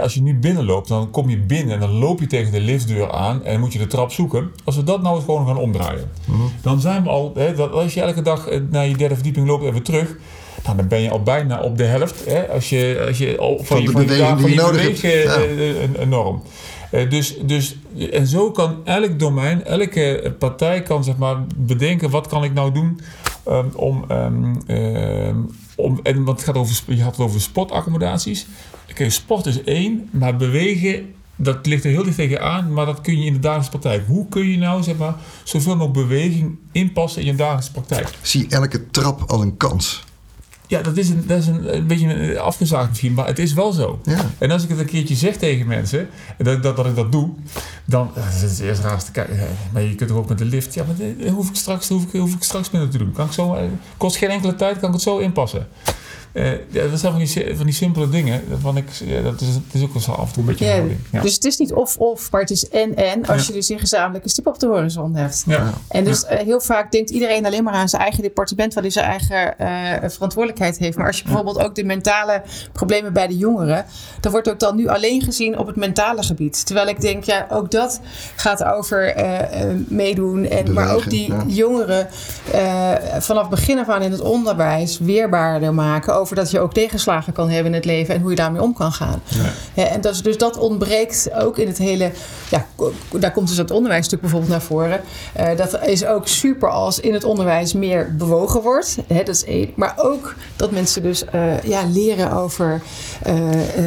[0.00, 3.12] als je nu binnenloopt, dan kom je binnen en dan loop je tegen de liftdeur
[3.12, 4.50] aan en moet je de trap zoeken.
[4.64, 6.42] Als we dat nou eens gewoon gaan omdraaien, mhm.
[6.62, 9.64] dan zijn we al, dat als je elke dag eh, naar je derde verdieping loopt
[9.64, 10.16] en weer terug,
[10.64, 12.24] nou, dan ben je al bijna op de helft.
[12.24, 15.00] Hè, als je, als je al van, je, van je, van je, nodig hebt.
[15.98, 16.04] Ja.
[16.04, 16.42] norm.
[16.92, 17.76] Uh, dus, dus,
[18.10, 22.72] en zo kan elk domein, elke partij kan zeg maar bedenken wat kan ik nou
[22.72, 23.00] doen
[23.48, 28.46] um, om, um, um, om en wat het gaat over, je had het over sportaccommodaties.
[28.94, 33.18] Kijk, sport is één, maar bewegen dat ligt er heel dicht tegenaan, maar dat kun
[33.18, 34.06] je in de dagelijkse praktijk.
[34.06, 35.14] Hoe kun je nou zeg maar,
[35.44, 38.08] zoveel mogelijk beweging inpassen in je dagelijkse praktijk?
[38.22, 40.04] Zie elke trap als een kans.
[40.74, 43.72] Ja, dat is, een, dat is een, een beetje afgezaagd misschien, maar het is wel
[43.72, 44.00] zo.
[44.04, 44.30] Ja.
[44.38, 46.08] En als ik het een keertje zeg tegen mensen,
[46.38, 47.30] dat, dat, dat ik dat doe,
[47.84, 49.38] dan is het eerst raarste kijken.
[49.72, 50.74] Maar je kunt er ook met de lift.
[50.74, 53.12] Ja, maar de, hoef ik straks, hoef ik, hoef ik straks te doen.
[53.12, 53.58] Kan ik zo,
[53.96, 55.66] kost geen enkele tijd, kan ik het zo inpassen.
[56.34, 58.42] Uh, ja, dat zijn van die, van die simpele dingen.
[58.60, 60.82] Van ik, ja, dat is, het is ook wel af en toe een beetje ja,
[61.10, 61.20] ja.
[61.20, 63.26] Dus het is niet of-of, maar het is en-en.
[63.26, 65.44] Als je dus een gezamenlijke stip op de horizon hebt.
[65.88, 68.92] En dus uh, heel vaak denkt iedereen alleen maar aan zijn eigen departement, waar hij
[68.92, 70.96] zijn eigen uh, verantwoordelijkheid heeft.
[70.96, 73.84] Maar als je bijvoorbeeld ook de mentale problemen bij de jongeren,
[74.20, 76.66] dan wordt ook dan nu alleen gezien op het mentale gebied.
[76.66, 78.00] Terwijl ik denk, ja, ook dat
[78.36, 79.14] gaat over
[79.88, 80.44] meedoen.
[80.44, 82.08] En, maar ook die jongeren
[83.18, 87.48] vanaf begin af aan in het onderwijs weerbaarder maken over dat je ook tegenslagen kan
[87.48, 89.22] hebben in het leven en hoe je daarmee om kan gaan.
[89.74, 89.84] Ja.
[89.88, 92.10] en dat, dus dat ontbreekt ook in het hele,
[92.50, 92.66] ja,
[93.10, 95.00] daar komt dus het onderwijsstuk bijvoorbeeld naar voren.
[95.40, 98.96] Uh, dat is ook super als in het onderwijs meer bewogen wordt.
[99.06, 99.72] Hè, dat is één.
[99.76, 102.80] Maar ook dat mensen dus uh, ja, leren over
[103.26, 103.34] uh,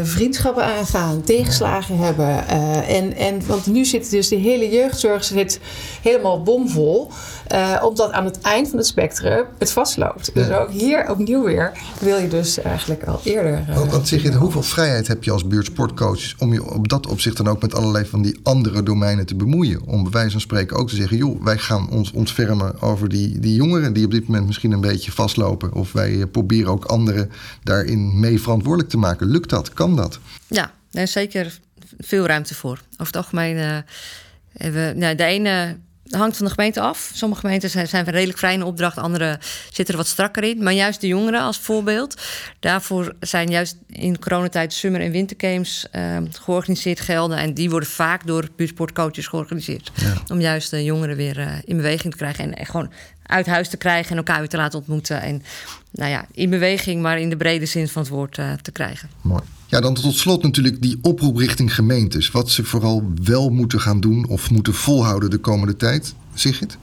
[0.04, 2.48] vriendschappen aangaan, tegenslagen hebben.
[2.88, 5.60] en, en, want nu zit dus de hele jeugdzorg zit
[6.02, 7.12] helemaal bomvol.
[7.82, 10.32] omdat aan het eind van het spectrum het vastloopt.
[10.34, 13.66] Dus ook hier opnieuw weer wil je dus eigenlijk al eerder.
[13.90, 17.48] Want zeg je, hoeveel vrijheid heb je als buurtsportcoach om je op dat opzicht dan
[17.48, 19.82] ook met allerlei van die andere domeinen te bemoeien?
[19.86, 23.40] Om bij wijze van spreken ook te zeggen, joh, wij gaan ons ontfermen over die,
[23.40, 25.74] die jongeren die op dit moment misschien een beetje vastlopen.
[25.74, 27.32] Of wij eh, proberen ook anderen
[27.64, 29.28] daarin mee verantwoordelijk te maken.
[29.28, 29.74] Lukt dat?
[29.74, 30.20] Kan dat?
[30.48, 31.60] Ja, er is zeker
[31.98, 32.82] veel ruimte voor.
[32.92, 33.78] Over het algemeen uh,
[34.58, 35.78] hebben nou, de ene
[36.10, 37.12] hangt van de gemeente af.
[37.14, 39.40] Sommige gemeenten zijn, zijn redelijk vrij in opdracht, andere
[39.72, 40.64] zitten er wat strakker in.
[40.64, 42.22] Maar juist de jongeren als voorbeeld.
[42.60, 47.38] Daarvoor zijn juist in coronatijd summer- en wintergames uh, georganiseerd gelden.
[47.38, 49.92] En die worden vaak door buurtsportcoaches georganiseerd.
[50.32, 52.44] Om juist de jongeren weer uh, in beweging te krijgen.
[52.44, 52.92] En, en, gewoon
[53.24, 55.22] uit huis te krijgen en elkaar weer te laten ontmoeten.
[55.22, 55.44] En
[55.92, 59.10] nou ja, in beweging, maar in de brede zin van het woord uh, te krijgen.
[59.22, 59.42] Mooi.
[59.70, 62.32] Ja, dan tot slot natuurlijk die oproep richting gemeentes.
[62.32, 66.14] Wat ze vooral wel moeten gaan doen of moeten volhouden de komende tijd.
[66.34, 66.78] Sigrid?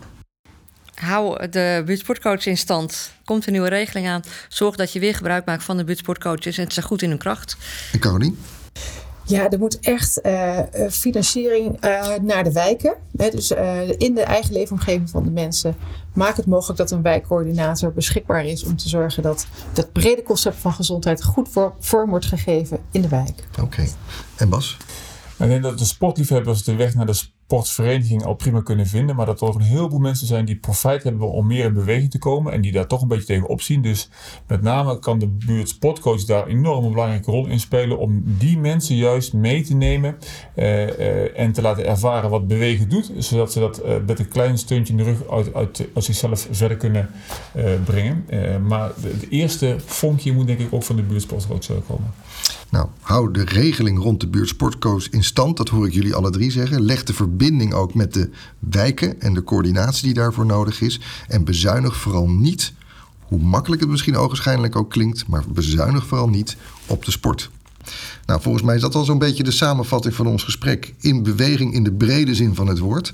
[0.95, 3.11] Hou de buurtsportcoach in stand.
[3.24, 4.22] Komt een nieuwe regeling aan.
[4.49, 6.57] Zorg dat je weer gebruik maakt van de buurtsportcoaches.
[6.57, 7.57] En het zijn goed in hun kracht.
[7.93, 8.35] En Caroline?
[9.26, 10.58] Ja, er moet echt uh,
[10.90, 12.94] financiering uh, naar de wijken.
[13.16, 13.50] Hè, dus
[13.98, 15.76] in de eigen leefomgeving van de mensen.
[16.12, 20.56] Maak het mogelijk dat een wijkcoördinator beschikbaar is om te zorgen dat dat brede concept
[20.56, 21.48] van gezondheid goed
[21.78, 23.44] vorm wordt gegeven in de wijk.
[23.62, 23.86] Oké.
[24.36, 24.76] En Bas?
[25.39, 27.12] Ik denk dat de sportliefhebbers de weg naar de
[27.47, 29.16] sportsvereniging al prima kunnen vinden.
[29.16, 32.11] Maar dat er ook een heleboel mensen zijn die profijt hebben om meer in beweging
[32.11, 32.53] te komen.
[32.53, 33.82] En die daar toch een beetje tegen opzien.
[33.82, 34.09] Dus
[34.47, 37.99] met name kan de buurt sportcoach daar een enorm belangrijke rol in spelen.
[37.99, 40.16] Om die mensen juist mee te nemen.
[40.57, 43.12] Uh, uh, en te laten ervaren wat bewegen doet.
[43.18, 46.76] Zodat ze dat uh, met een klein steuntje in de rug uit, uit, zichzelf verder
[46.76, 47.11] kunnen
[47.85, 48.24] brengen.
[48.66, 52.12] maar de, eerste vonkje moet denk ik ook van de buurtsportcoach komen.
[52.70, 55.56] Nou, hou de regeling rond de buurtsportcoach in stand.
[55.56, 56.82] Dat hoor ik jullie alle drie zeggen.
[56.82, 61.00] Leg de verbinding ook met de wijken en de coördinatie die daarvoor nodig is.
[61.28, 62.72] En bezuinig vooral niet,
[63.20, 66.56] hoe makkelijk het misschien ogenschijnlijk ook klinkt, maar bezuinig vooral niet
[66.86, 67.50] op de sport.
[68.26, 70.94] Nou, volgens mij is dat al zo'n beetje de samenvatting van ons gesprek.
[71.00, 73.12] In beweging in de brede zin van het woord.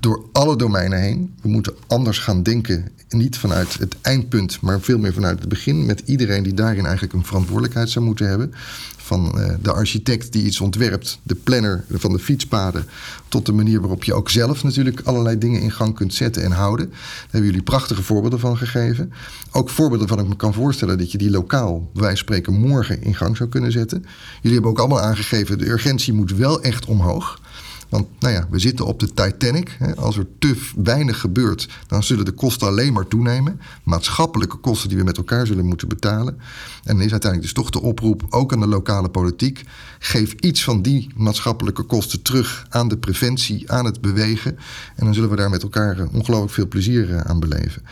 [0.00, 1.34] Door alle domeinen heen.
[1.42, 2.92] We moeten anders gaan denken.
[3.08, 5.86] Niet vanuit het eindpunt, maar veel meer vanuit het begin.
[5.86, 8.52] Met iedereen die daarin eigenlijk een verantwoordelijkheid zou moeten hebben.
[8.96, 12.84] Van uh, de architect die iets ontwerpt, de planner van de fietspaden,
[13.28, 16.52] tot de manier waarop je ook zelf natuurlijk allerlei dingen in gang kunt zetten en
[16.52, 16.88] houden.
[16.90, 19.12] Daar hebben jullie prachtige voorbeelden van gegeven.
[19.52, 23.14] Ook voorbeelden van ik me kan voorstellen dat je die lokaal, wij spreken, morgen in
[23.14, 24.04] gang zou kunnen zetten.
[24.34, 27.40] Jullie hebben ook allemaal aangegeven, de urgentie moet wel echt omhoog.
[27.88, 29.76] Want nou ja, we zitten op de Titanic.
[29.78, 29.96] Hè.
[29.96, 33.60] Als er te weinig gebeurt, dan zullen de kosten alleen maar toenemen.
[33.82, 36.38] Maatschappelijke kosten die we met elkaar zullen moeten betalen.
[36.84, 39.64] En dan is uiteindelijk dus toch de oproep, ook aan de lokale politiek.
[39.98, 44.58] Geef iets van die maatschappelijke kosten terug aan de preventie, aan het bewegen.
[44.96, 47.82] En dan zullen we daar met elkaar eh, ongelooflijk veel plezier eh, aan beleven.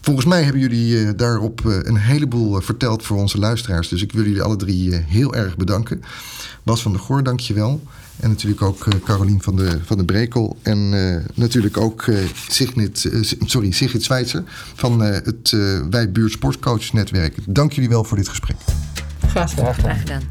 [0.00, 3.88] Volgens mij hebben jullie uh, daarop een heleboel verteld voor onze luisteraars.
[3.88, 6.02] Dus ik wil jullie alle drie heel erg bedanken.
[6.62, 7.82] Bas van der Goor, dank je wel.
[8.20, 10.56] En natuurlijk ook Carolien van de, van de Brekel.
[10.62, 10.88] En
[11.34, 12.04] natuurlijk ook
[12.48, 13.10] Sigrid,
[13.46, 14.42] sorry, Sigrid Zwijzer
[14.74, 15.50] van het
[15.90, 17.36] Wij Buurt Sportcoach Netwerk.
[17.46, 18.56] Dank jullie wel voor dit gesprek.
[19.26, 19.74] Graag gedaan.
[19.74, 20.22] Graag gedaan.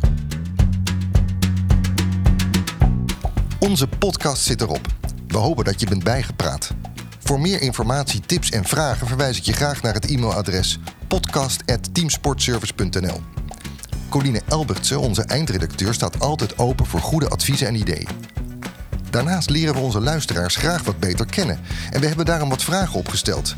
[3.59, 4.87] Onze podcast zit erop.
[5.27, 6.73] We hopen dat je bent bijgepraat.
[7.19, 13.21] Voor meer informatie, tips en vragen verwijs ik je graag naar het e-mailadres podcast.teamsportservice.nl.
[14.13, 18.07] Coline Elbertse, onze eindredacteur, staat altijd open voor goede adviezen en ideeën.
[19.09, 21.59] Daarnaast leren we onze luisteraars graag wat beter kennen
[21.91, 23.55] en we hebben daarom wat vragen opgesteld.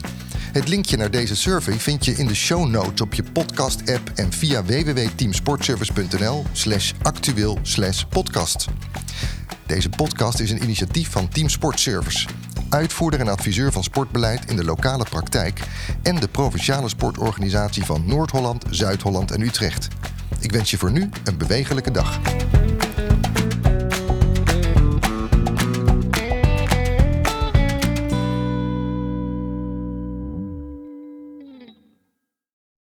[0.52, 4.32] Het linkje naar deze survey vind je in de show notes op je podcast-app en
[4.32, 8.66] via www.teamsportservice.nl slash actueel slash podcast.
[9.66, 12.28] Deze podcast is een initiatief van Team Sport Service,
[12.70, 15.60] uitvoerder en adviseur van sportbeleid in de lokale praktijk
[16.02, 19.88] en de provinciale sportorganisatie van Noord-Holland, Zuid-Holland en Utrecht.
[20.40, 22.20] Ik wens je voor nu een bewegelijke dag.